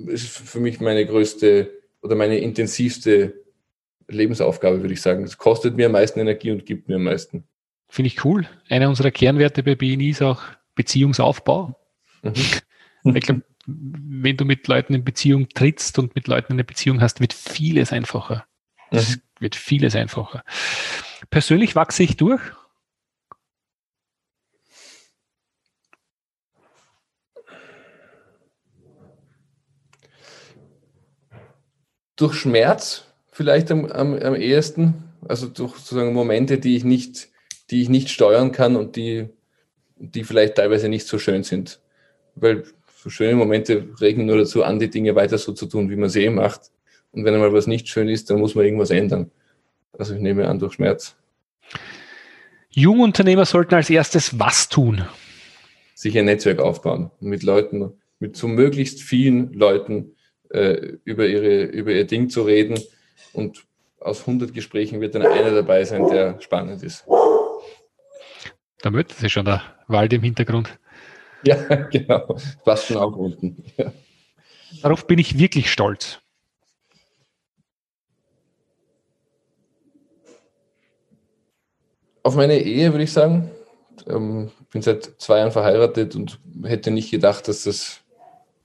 ist 0.07 0.27
für 0.27 0.59
mich 0.59 0.79
meine 0.79 1.05
größte 1.05 1.71
oder 2.01 2.15
meine 2.15 2.37
intensivste 2.37 3.33
Lebensaufgabe, 4.07 4.81
würde 4.81 4.93
ich 4.93 5.01
sagen. 5.01 5.23
Es 5.23 5.37
kostet 5.37 5.75
mir 5.75 5.87
am 5.87 5.93
meisten 5.93 6.19
Energie 6.19 6.51
und 6.51 6.65
gibt 6.65 6.87
mir 6.87 6.95
am 6.95 7.03
meisten. 7.03 7.45
Finde 7.87 8.07
ich 8.07 8.23
cool. 8.25 8.47
Einer 8.69 8.89
unserer 8.89 9.11
Kernwerte 9.11 9.63
bei 9.63 9.75
BNI 9.75 10.09
ist 10.09 10.21
auch 10.21 10.41
Beziehungsaufbau. 10.75 11.75
Mhm. 12.23 12.33
ich 13.15 13.23
glaube, 13.23 13.43
wenn 13.65 14.37
du 14.37 14.45
mit 14.45 14.67
Leuten 14.67 14.93
in 14.93 15.03
Beziehung 15.03 15.49
trittst 15.49 15.99
und 15.99 16.15
mit 16.15 16.27
Leuten 16.27 16.53
eine 16.53 16.63
Beziehung 16.63 17.01
hast, 17.01 17.19
wird 17.19 17.33
vieles 17.33 17.93
einfacher. 17.93 18.45
Es 18.89 19.17
mhm. 19.17 19.21
wird 19.39 19.55
vieles 19.55 19.95
einfacher. 19.95 20.43
Persönlich 21.29 21.75
wachse 21.75 22.03
ich 22.03 22.17
durch. 22.17 22.41
Durch 32.21 32.35
Schmerz 32.35 33.05
vielleicht 33.31 33.71
am, 33.71 33.87
am, 33.87 34.13
am 34.13 34.35
ehesten, 34.35 34.93
also 35.27 35.47
durch 35.47 35.73
sozusagen 35.77 36.13
Momente, 36.13 36.59
die 36.59 36.75
ich 36.75 36.83
nicht, 36.83 37.29
die 37.71 37.81
ich 37.81 37.89
nicht 37.89 38.09
steuern 38.09 38.51
kann 38.51 38.75
und 38.75 38.95
die, 38.95 39.29
die 39.95 40.23
vielleicht 40.23 40.53
teilweise 40.55 40.87
nicht 40.87 41.07
so 41.07 41.17
schön 41.17 41.41
sind. 41.41 41.79
Weil 42.35 42.63
so 42.95 43.09
schöne 43.09 43.35
Momente 43.35 43.87
regen 43.99 44.27
nur 44.27 44.37
dazu 44.37 44.63
an, 44.63 44.77
die 44.77 44.91
Dinge 44.91 45.15
weiter 45.15 45.39
so 45.39 45.53
zu 45.53 45.65
tun, 45.65 45.89
wie 45.89 45.95
man 45.95 46.09
sie 46.09 46.25
eh 46.25 46.29
macht. 46.29 46.69
Und 47.11 47.25
wenn 47.25 47.33
einmal 47.33 47.53
was 47.53 47.65
nicht 47.65 47.87
schön 47.87 48.07
ist, 48.07 48.29
dann 48.29 48.39
muss 48.39 48.53
man 48.53 48.65
irgendwas 48.65 48.91
ändern. 48.91 49.31
Also 49.97 50.13
ich 50.13 50.21
nehme 50.21 50.47
an 50.47 50.59
durch 50.59 50.73
Schmerz. 50.73 51.15
Jungunternehmer 52.69 53.45
sollten 53.45 53.73
als 53.73 53.89
erstes 53.89 54.37
was 54.37 54.69
tun? 54.69 55.05
Sich 55.95 56.15
ein 56.19 56.25
Netzwerk 56.25 56.59
aufbauen, 56.59 57.09
mit 57.19 57.41
Leuten, 57.41 57.93
mit 58.19 58.37
so 58.37 58.47
möglichst 58.47 59.01
vielen 59.01 59.53
Leuten 59.53 60.15
äh, 60.53 60.97
über, 61.03 61.25
ihre, 61.25 61.63
über 61.63 61.91
ihr 61.91 62.05
Ding 62.05 62.29
zu 62.29 62.43
reden. 62.43 62.79
Und 63.33 63.65
aus 63.99 64.21
100 64.21 64.53
Gesprächen 64.53 65.01
wird 65.01 65.15
dann 65.15 65.25
einer 65.25 65.51
dabei 65.51 65.83
sein, 65.83 66.07
der 66.07 66.39
spannend 66.41 66.83
ist. 66.83 67.05
Damit 68.81 69.11
ist 69.21 69.31
schon 69.31 69.45
der 69.45 69.61
Wald 69.87 70.13
im 70.13 70.23
Hintergrund. 70.23 70.77
Ja, 71.43 71.55
genau. 71.55 72.37
Passt 72.63 72.85
schon 72.85 72.97
auch 72.97 73.15
unten. 73.15 73.63
Ja. 73.75 73.91
Darauf 74.83 75.07
bin 75.07 75.17
ich 75.17 75.39
wirklich 75.39 75.71
stolz. 75.71 76.21
auf 82.23 82.35
meine 82.35 82.59
Ehe 82.59 82.91
würde 82.91 83.03
ich 83.03 83.13
sagen. 83.13 83.51
Ähm, 84.07 84.51
bin 84.71 84.81
seit 84.81 85.11
zwei 85.19 85.39
Jahren 85.39 85.51
verheiratet 85.51 86.15
und 86.15 86.39
hätte 86.63 86.91
nicht 86.91 87.11
gedacht, 87.11 87.47
dass 87.47 87.63
das 87.63 88.00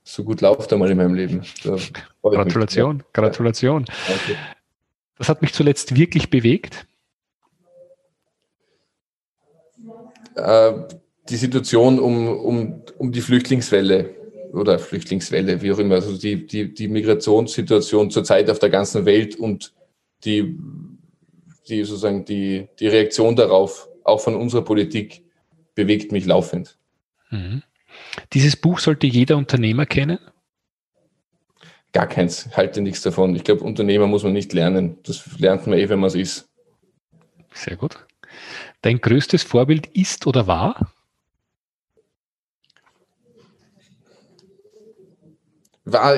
so 0.07 0.23
gut 0.23 0.41
läuft 0.41 0.71
einmal 0.71 0.89
in 0.91 0.97
meinem 0.97 1.13
Leben. 1.13 1.41
Gratulation, 2.21 3.03
Gratulation. 3.13 3.85
Ja. 4.07 4.35
Das 5.17 5.29
hat 5.29 5.41
mich 5.41 5.53
zuletzt 5.53 5.95
wirklich 5.95 6.29
bewegt. 6.29 6.87
Äh, 10.35 10.73
die 11.29 11.35
Situation 11.35 11.99
um, 11.99 12.27
um, 12.27 12.81
um 12.97 13.11
die 13.11 13.21
Flüchtlingswelle 13.21 14.15
oder 14.53 14.79
Flüchtlingswelle, 14.79 15.61
wie 15.61 15.71
auch 15.71 15.79
immer, 15.79 15.95
also 15.95 16.17
die, 16.17 16.47
die, 16.47 16.73
die 16.73 16.87
Migrationssituation 16.87 18.11
zurzeit 18.11 18.49
auf 18.49 18.59
der 18.59 18.69
ganzen 18.69 19.05
Welt 19.05 19.35
und 19.35 19.73
die 20.23 20.57
die 21.67 21.83
sozusagen 21.83 22.25
die, 22.25 22.67
die 22.79 22.87
Reaktion 22.87 23.35
darauf, 23.35 23.89
auch 24.03 24.19
von 24.19 24.35
unserer 24.35 24.63
Politik, 24.63 25.23
bewegt 25.75 26.11
mich 26.11 26.25
laufend. 26.25 26.77
Mhm. 27.29 27.61
Dieses 28.33 28.55
Buch 28.55 28.79
sollte 28.79 29.07
jeder 29.07 29.37
Unternehmer 29.37 29.85
kennen? 29.85 30.19
Gar 31.93 32.07
keins, 32.07 32.55
halte 32.55 32.81
nichts 32.81 33.01
davon. 33.01 33.35
Ich 33.35 33.43
glaube, 33.43 33.63
Unternehmer 33.63 34.07
muss 34.07 34.23
man 34.23 34.33
nicht 34.33 34.53
lernen. 34.53 34.97
Das 35.03 35.37
lernt 35.39 35.67
man 35.67 35.79
eh, 35.79 35.89
wenn 35.89 35.99
man 35.99 36.09
es 36.09 36.15
ist. 36.15 36.49
Sehr 37.53 37.77
gut. 37.77 38.05
Dein 38.81 38.99
größtes 38.99 39.43
Vorbild 39.43 39.87
ist 39.87 40.27
oder 40.27 40.47
war? 40.47 40.93
War. 45.85 46.17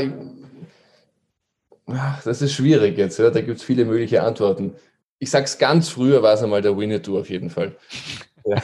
Das 2.25 2.41
ist 2.41 2.53
schwierig 2.53 2.97
jetzt. 2.97 3.19
Ja? 3.19 3.29
Da 3.29 3.41
gibt 3.41 3.57
es 3.57 3.63
viele 3.63 3.85
mögliche 3.85 4.23
Antworten 4.23 4.75
ich 5.19 5.29
sag's 5.29 5.57
ganz 5.57 5.89
früher, 5.89 6.23
war 6.23 6.33
es 6.33 6.41
einmal 6.41 6.61
der 6.61 6.77
Winnetou 6.77 7.19
auf 7.19 7.29
jeden 7.29 7.49
Fall. 7.49 7.75
Ja. 8.45 8.61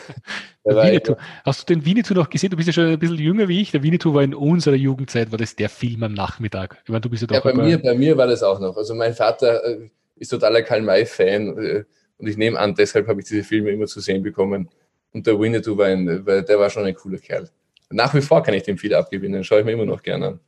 Winnetou. 0.65 1.15
Hast 1.43 1.69
du 1.69 1.73
den 1.73 1.85
Winnetou 1.85 2.13
noch 2.13 2.29
gesehen? 2.29 2.49
Du 2.49 2.57
bist 2.57 2.67
ja 2.67 2.73
schon 2.73 2.85
ein 2.85 2.99
bisschen 2.99 3.17
jünger 3.17 3.47
wie 3.47 3.61
ich. 3.61 3.71
Der 3.71 3.83
Winnetou 3.83 4.13
war 4.13 4.23
in 4.23 4.33
unserer 4.33 4.75
Jugendzeit, 4.75 5.31
war 5.31 5.37
das 5.37 5.55
der 5.55 5.69
Film 5.69 6.03
am 6.03 6.13
Nachmittag. 6.13 6.81
Ich 6.83 6.89
meine, 6.89 7.01
du 7.01 7.09
bist 7.09 7.21
ja, 7.21 7.27
doch 7.27 7.35
ja 7.35 7.41
bei, 7.41 7.53
mir, 7.53 7.77
bei 7.77 7.93
mir 7.93 8.17
war 8.17 8.27
das 8.27 8.41
auch 8.41 8.59
noch. 8.59 8.75
Also 8.75 8.95
mein 8.95 9.13
Vater 9.13 9.63
äh, 9.63 9.89
ist 10.15 10.29
totaler 10.29 10.63
Karl-May-Fan 10.63 11.57
äh, 11.57 11.83
und 12.17 12.27
ich 12.27 12.37
nehme 12.37 12.57
an, 12.57 12.73
deshalb 12.73 13.07
habe 13.07 13.21
ich 13.21 13.27
diese 13.27 13.43
Filme 13.43 13.71
immer 13.71 13.85
zu 13.85 13.99
sehen 13.99 14.23
bekommen. 14.23 14.69
Und 15.13 15.27
der 15.27 15.39
Winnetou 15.39 15.77
war 15.77 15.87
ein, 15.87 16.05
der 16.05 16.59
war 16.59 16.69
schon 16.69 16.85
ein 16.85 16.95
cooler 16.95 17.19
Kerl. 17.19 17.49
Nach 17.91 18.13
wie 18.13 18.21
vor 18.21 18.41
kann 18.41 18.53
ich 18.53 18.63
dem 18.63 18.77
viel 18.77 18.93
abgewinnen, 18.93 19.43
schaue 19.43 19.59
ich 19.59 19.65
mir 19.65 19.73
immer 19.73 19.85
noch 19.85 20.01
gerne 20.01 20.27
an. 20.27 20.39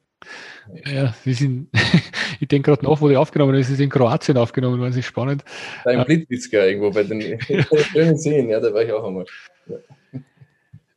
Ja, 0.85 1.15
wir 1.23 1.35
sind, 1.35 1.69
ich 2.39 2.47
denke 2.47 2.71
gerade 2.71 2.85
nach, 2.85 3.01
wo 3.01 3.07
die 3.07 3.17
aufgenommen 3.17 3.55
ist, 3.55 3.69
ist 3.69 3.79
in 3.79 3.89
Kroatien 3.89 4.37
aufgenommen, 4.37 4.79
war 4.79 4.91
sich 4.91 5.05
spannend. 5.05 5.43
Da 5.83 5.91
im 5.91 6.05
Blitwitzka 6.05 6.65
irgendwo 6.65 6.91
bei 6.91 7.03
den 7.03 7.39
schönen 7.91 8.17
Seen, 8.17 8.49
ja, 8.49 8.59
da 8.59 8.73
war 8.73 8.83
ich 8.83 8.91
auch 8.91 9.05
einmal. 9.05 9.25
Ja. 9.67 9.77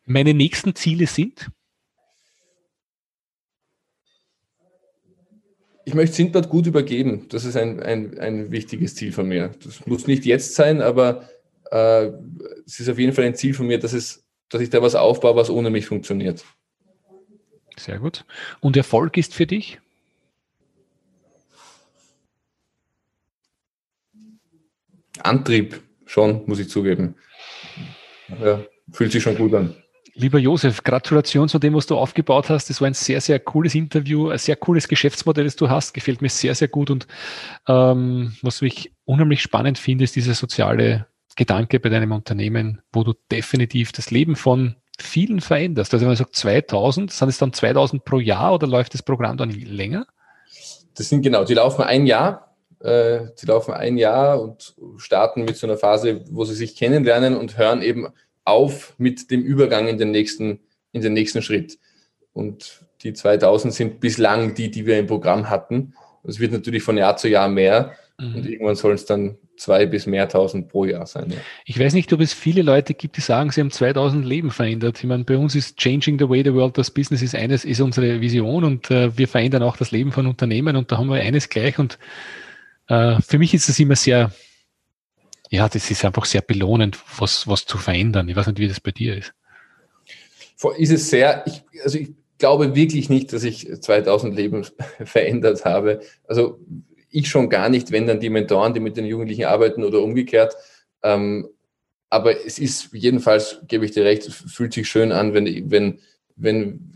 Meine 0.07 0.35
nächsten 0.35 0.75
Ziele 0.75 1.07
sind? 1.07 1.51
Ich 5.85 5.95
möchte 5.95 6.17
Sindbad 6.17 6.49
gut 6.49 6.67
übergeben. 6.67 7.27
Das 7.29 7.45
ist 7.45 7.57
ein, 7.57 7.81
ein, 7.81 8.19
ein 8.19 8.51
wichtiges 8.51 8.95
Ziel 8.97 9.13
von 9.13 9.29
mir. 9.29 9.53
Das 9.63 9.87
muss 9.87 10.07
nicht 10.07 10.25
jetzt 10.25 10.55
sein, 10.55 10.83
aber 10.83 11.29
äh, 11.71 12.11
es 12.67 12.81
ist 12.81 12.89
auf 12.89 12.99
jeden 12.99 13.13
Fall 13.13 13.25
ein 13.25 13.35
Ziel 13.35 13.55
von 13.55 13.67
mir, 13.67 13.79
dass, 13.79 13.93
es, 13.93 14.25
dass 14.49 14.61
ich 14.61 14.71
da 14.71 14.83
was 14.83 14.95
aufbaue, 14.95 15.37
was 15.37 15.51
ohne 15.51 15.71
mich 15.71 15.87
funktioniert. 15.87 16.45
Sehr 17.79 17.99
gut. 17.99 18.25
Und 18.61 18.77
Erfolg 18.77 19.17
ist 19.17 19.35
für 19.35 19.47
dich? 19.47 19.79
Antrieb 25.23 25.81
schon, 26.07 26.43
muss 26.47 26.59
ich 26.59 26.69
zugeben. 26.69 27.15
Ja, 28.43 28.61
fühlt 28.93 29.13
sich 29.13 29.23
schon 29.23 29.37
gut 29.37 29.55
an. 29.55 29.75
Lieber 30.15 30.39
Josef, 30.39 30.83
Gratulation 30.83 31.49
zu 31.49 31.59
dem, 31.59 31.75
was 31.75 31.87
du 31.87 31.97
aufgebaut 31.97 32.51
hast. 32.51 32.69
Das 32.69 32.81
war 32.81 32.89
ein 32.89 32.95
sehr, 32.95 33.21
sehr 33.21 33.39
cooles 33.39 33.75
Interview, 33.75 34.29
ein 34.29 34.39
sehr 34.39 34.57
cooles 34.57 34.89
Geschäftsmodell, 34.89 35.45
das 35.45 35.57
du 35.57 35.71
hast. 35.71 35.95
Gefällt 35.95 36.21
mir 36.21 36.29
sehr, 36.29 36.55
sehr 36.55 36.69
gut. 36.69 36.91
Und 36.91 37.07
ähm, 37.69 38.37
was 38.43 38.61
mich 38.61 38.93
unheimlich 39.05 39.41
spannend 39.41 39.79
finde, 39.79 40.05
ist 40.05 40.17
dieser 40.17 40.35
soziale 40.35 41.07
Gedanke 41.37 41.81
bei 41.81 41.89
deinem 41.89 42.13
Unternehmen, 42.13 42.83
wo 42.93 43.05
du 43.05 43.15
definitiv 43.31 43.93
das 43.93 44.11
Leben 44.11 44.37
von 44.37 44.77
vielen 45.03 45.41
veränderst. 45.41 45.93
Also 45.93 46.03
wenn 46.03 46.11
man 46.11 46.17
sagt 46.17 46.37
2000, 46.37 47.13
sind 47.13 47.29
es 47.29 47.39
dann 47.39 47.53
2000 47.53 48.05
pro 48.05 48.19
Jahr 48.19 48.55
oder 48.55 48.67
läuft 48.67 48.95
das 48.95 49.03
Programm 49.03 49.37
dann 49.37 49.51
länger? 49.51 50.07
Das 50.95 51.09
sind 51.09 51.23
genau, 51.23 51.45
die 51.45 51.55
laufen 51.55 51.83
ein 51.83 52.07
Jahr. 52.07 52.55
Äh, 52.81 53.27
die 53.41 53.47
laufen 53.47 53.75
ein 53.75 53.99
Jahr 53.99 54.41
und 54.41 54.75
starten 54.97 55.45
mit 55.45 55.57
so 55.57 55.67
einer 55.67 55.77
Phase, 55.77 56.25
wo 56.31 56.45
sie 56.45 56.55
sich 56.55 56.77
kennenlernen 56.77 57.37
und 57.37 57.59
hören 57.59 57.83
eben 57.83 58.09
auf 58.45 58.95
mit 58.99 59.31
dem 59.31 59.43
Übergang 59.43 59.87
in 59.87 59.99
den 59.99 60.11
nächsten, 60.11 60.61
in 60.93 61.03
den 61.03 61.13
nächsten 61.13 61.43
Schritt. 61.43 61.79
Und 62.33 62.85
die 63.03 63.13
2000 63.13 63.73
sind 63.73 64.01
bislang 64.01 64.55
die, 64.55 64.71
die 64.71 64.87
wir 64.87 64.99
im 64.99 65.07
Programm 65.07 65.51
hatten. 65.51 65.95
Es 66.25 66.39
wird 66.39 66.53
natürlich 66.53 66.83
von 66.83 66.97
Jahr 66.97 67.17
zu 67.17 67.29
Jahr 67.29 67.49
mehr 67.49 67.93
mhm. 68.21 68.35
und 68.35 68.47
irgendwann 68.49 68.75
sollen 68.75 68.95
es 68.95 69.07
dann 69.07 69.37
zwei 69.57 69.87
bis 69.87 70.07
mehr 70.07 70.29
tausend 70.29 70.69
pro 70.69 70.85
Jahr 70.85 71.07
sein. 71.07 71.31
Ja. 71.31 71.37
Ich 71.65 71.79
weiß 71.79 71.95
nicht, 71.95 72.13
ob 72.13 72.21
es 72.21 72.33
viele 72.33 72.63
Leute 72.63 72.95
gibt, 72.95 73.17
die 73.17 73.21
sagen, 73.21 73.51
sie 73.51 73.61
haben 73.61 73.71
2000 73.71 74.25
Leben 74.25 74.51
verändert. 74.51 74.99
Ich 74.99 75.05
meine, 75.05 75.25
bei 75.25 75.37
uns 75.37 75.55
ist 75.55 75.77
Changing 75.77 76.19
the 76.19 76.29
Way 76.29 76.45
the 76.45 76.55
World 76.55 76.79
das 76.79 76.91
Business 76.91 77.23
ist 77.23 77.35
eines, 77.35 77.65
ist 77.65 77.81
unsere 77.81 78.21
Vision 78.21 78.65
und 78.65 78.91
äh, 78.91 79.17
wir 79.17 79.29
verändern 79.29 79.63
auch 79.63 79.77
das 79.77 79.91
Leben 79.91 80.13
von 80.13 80.27
Unternehmen 80.27 80.77
und 80.77 80.93
da 80.93 80.99
haben 80.99 81.09
wir 81.09 81.21
eines 81.21 81.49
gleich 81.49 81.79
und 81.79 81.99
äh, 82.89 83.21
für 83.21 83.39
mich 83.39 83.55
ist 83.55 83.69
das 83.69 83.79
immer 83.79 83.97
sehr 83.97 84.31
ja, 85.51 85.69
das 85.69 85.91
ist 85.91 86.05
einfach 86.05 86.25
sehr 86.25 86.43
belohnend, 86.43 86.99
was, 87.19 87.49
was 87.49 87.67
zu 87.67 87.77
verändern. 87.77 88.29
Ich 88.29 88.37
weiß 88.37 88.47
nicht, 88.47 88.61
wie 88.61 88.69
das 88.69 88.81
bei 88.81 88.93
dir 88.93 89.17
ist. 89.17 89.35
Ist 90.79 90.93
es 90.93 91.11
sehr, 91.11 91.45
ich, 91.47 91.65
also 91.83 91.99
ich 91.99 92.13
glaube 92.39 92.77
wirklich 92.77 93.09
nicht, 93.11 93.33
dass 93.33 93.43
ich 93.43 93.69
2000 93.81 94.35
Leben 94.35 94.65
verändert 95.05 95.65
habe. 95.65 96.01
Also 96.29 96.61
ich 97.11 97.29
schon 97.29 97.49
gar 97.49 97.69
nicht, 97.69 97.91
wenn 97.91 98.07
dann 98.07 98.21
die 98.21 98.31
Mentoren, 98.31 98.75
die 98.75 98.81
mit 98.81 98.97
den 98.97 99.05
Jugendlichen 99.05 99.45
arbeiten 99.45 99.85
oder 99.85 100.03
umgekehrt. 100.03 100.55
Ähm, 101.03 101.49
aber 102.09 102.45
es 102.45 102.59
ist 102.59 102.91
jedenfalls, 102.93 103.61
gebe 103.69 103.85
ich 103.85 103.93
dir 103.93 104.05
recht, 104.05 104.25
fühlt 104.25 104.73
sich 104.73 104.89
schön 104.89 105.13
an, 105.13 105.33
wenn, 105.33 105.71
wenn, 105.71 106.01
wenn 106.37 106.95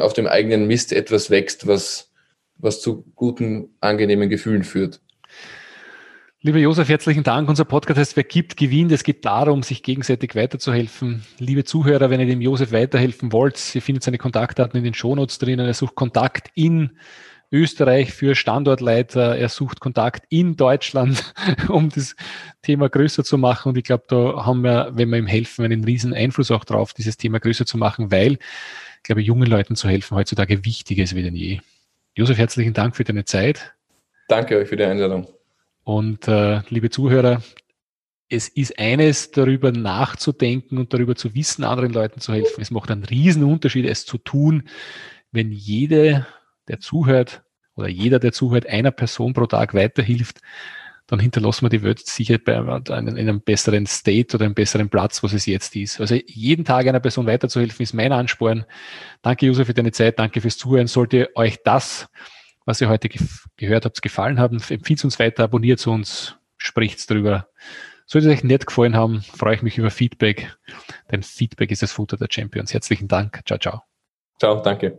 auf 0.00 0.12
dem 0.12 0.26
eigenen 0.26 0.66
Mist 0.66 0.92
etwas 0.92 1.30
wächst, 1.30 1.66
was, 1.66 2.10
was 2.56 2.80
zu 2.80 3.04
guten, 3.14 3.70
angenehmen 3.80 4.28
Gefühlen 4.28 4.64
führt. 4.64 5.00
Lieber 6.44 6.58
Josef, 6.58 6.88
herzlichen 6.88 7.22
Dank. 7.22 7.48
Unser 7.48 7.64
Podcast 7.64 8.00
heißt 8.00 8.16
Wer 8.16 8.24
gibt, 8.24 8.56
gewinnt. 8.56 8.90
Es 8.90 9.04
geht 9.04 9.24
darum, 9.24 9.62
sich 9.62 9.84
gegenseitig 9.84 10.34
weiterzuhelfen. 10.34 11.22
Liebe 11.38 11.62
Zuhörer, 11.62 12.10
wenn 12.10 12.18
ihr 12.18 12.26
dem 12.26 12.40
Josef 12.40 12.72
weiterhelfen 12.72 13.30
wollt, 13.30 13.72
ihr 13.76 13.82
findet 13.82 14.02
seine 14.02 14.18
Kontaktdaten 14.18 14.76
in 14.76 14.82
den 14.82 14.94
Shownotes 14.94 15.38
drinnen. 15.38 15.66
Er 15.66 15.74
sucht 15.74 15.94
Kontakt 15.94 16.50
in 16.56 16.98
Österreich 17.52 18.12
für 18.12 18.34
Standortleiter. 18.34 19.36
Er 19.36 19.48
sucht 19.48 19.80
Kontakt 19.80 20.24
in 20.30 20.56
Deutschland, 20.56 21.34
um 21.68 21.90
das 21.90 22.16
Thema 22.62 22.88
größer 22.88 23.22
zu 23.22 23.38
machen. 23.38 23.70
Und 23.70 23.78
ich 23.78 23.84
glaube, 23.84 24.04
da 24.08 24.46
haben 24.46 24.62
wir, 24.62 24.90
wenn 24.94 25.10
wir 25.10 25.18
ihm 25.18 25.26
helfen, 25.26 25.64
einen 25.64 25.84
riesen 25.84 26.14
Einfluss 26.14 26.50
auch 26.50 26.64
drauf, 26.64 26.94
dieses 26.94 27.16
Thema 27.18 27.38
größer 27.38 27.66
zu 27.66 27.76
machen, 27.76 28.10
weil, 28.10 28.32
ich 28.32 29.02
glaube, 29.02 29.20
jungen 29.20 29.46
Leuten 29.46 29.76
zu 29.76 29.88
helfen 29.88 30.16
heutzutage 30.16 30.64
wichtiger 30.64 31.04
ist 31.04 31.14
wie 31.14 31.22
denn 31.22 31.36
je. 31.36 31.60
Josef, 32.14 32.38
herzlichen 32.38 32.72
Dank 32.72 32.96
für 32.96 33.04
deine 33.04 33.24
Zeit. 33.24 33.74
Danke 34.28 34.58
euch 34.58 34.68
für 34.68 34.76
die 34.76 34.84
Einladung. 34.84 35.28
Und 35.84 36.28
äh, 36.28 36.60
liebe 36.68 36.90
Zuhörer, 36.90 37.42
es 38.28 38.48
ist 38.48 38.78
eines, 38.78 39.30
darüber 39.30 39.72
nachzudenken 39.72 40.78
und 40.78 40.94
darüber 40.94 41.14
zu 41.14 41.34
wissen, 41.34 41.64
anderen 41.64 41.92
Leuten 41.92 42.20
zu 42.20 42.32
helfen. 42.32 42.62
Es 42.62 42.70
macht 42.70 42.90
einen 42.90 43.04
riesen 43.04 43.44
Unterschied, 43.44 43.84
es 43.84 44.06
zu 44.06 44.16
tun, 44.16 44.68
wenn 45.32 45.52
jede, 45.52 46.26
der 46.68 46.80
zuhört 46.80 47.42
oder 47.74 47.88
jeder, 47.88 48.18
der 48.18 48.32
zuhört, 48.32 48.66
einer 48.66 48.90
Person 48.90 49.32
pro 49.32 49.46
Tag 49.46 49.74
weiterhilft, 49.74 50.40
dann 51.06 51.18
hinterlassen 51.18 51.66
wir 51.66 51.70
die 51.70 51.82
Welt 51.82 52.06
sicher 52.06 52.38
bei 52.38 52.54
in 52.54 53.18
einem 53.18 53.40
besseren 53.40 53.86
State 53.86 54.36
oder 54.36 54.44
einem 54.44 54.54
besseren 54.54 54.88
Platz, 54.88 55.22
was 55.22 55.32
es 55.32 55.46
jetzt 55.46 55.74
ist. 55.76 56.00
Also 56.00 56.16
jeden 56.26 56.64
Tag 56.64 56.86
einer 56.86 57.00
Person 57.00 57.26
weiterzuhelfen, 57.26 57.82
ist 57.82 57.92
mein 57.92 58.12
Ansporn. 58.12 58.64
Danke, 59.20 59.46
Josef, 59.46 59.66
für 59.66 59.74
deine 59.74 59.92
Zeit. 59.92 60.18
Danke 60.18 60.40
fürs 60.40 60.56
Zuhören. 60.56 60.86
Sollte 60.86 61.30
euch 61.34 61.58
das 61.64 62.08
was 62.64 62.80
ihr 62.80 62.88
heute 62.88 63.08
ge 63.08 63.20
gehört 63.56 63.84
habt, 63.84 64.02
gefallen 64.02 64.38
haben. 64.38 64.60
Empfiehlt 64.68 65.04
uns 65.04 65.18
weiter, 65.18 65.44
abonniert 65.44 65.86
uns, 65.86 66.36
spricht 66.56 67.08
drüber. 67.08 67.48
Sollte 68.06 68.28
es 68.28 68.38
euch 68.38 68.44
nett 68.44 68.66
gefallen 68.66 68.96
haben, 68.96 69.22
freue 69.22 69.54
ich 69.54 69.62
mich 69.62 69.78
über 69.78 69.90
Feedback, 69.90 70.54
denn 71.10 71.22
Feedback 71.22 71.70
ist 71.70 71.82
das 71.82 71.92
Futter 71.92 72.16
der 72.16 72.28
Champions. 72.30 72.74
Herzlichen 72.74 73.08
Dank. 73.08 73.40
Ciao, 73.46 73.58
ciao. 73.58 73.82
Ciao, 74.38 74.60
danke. 74.60 74.98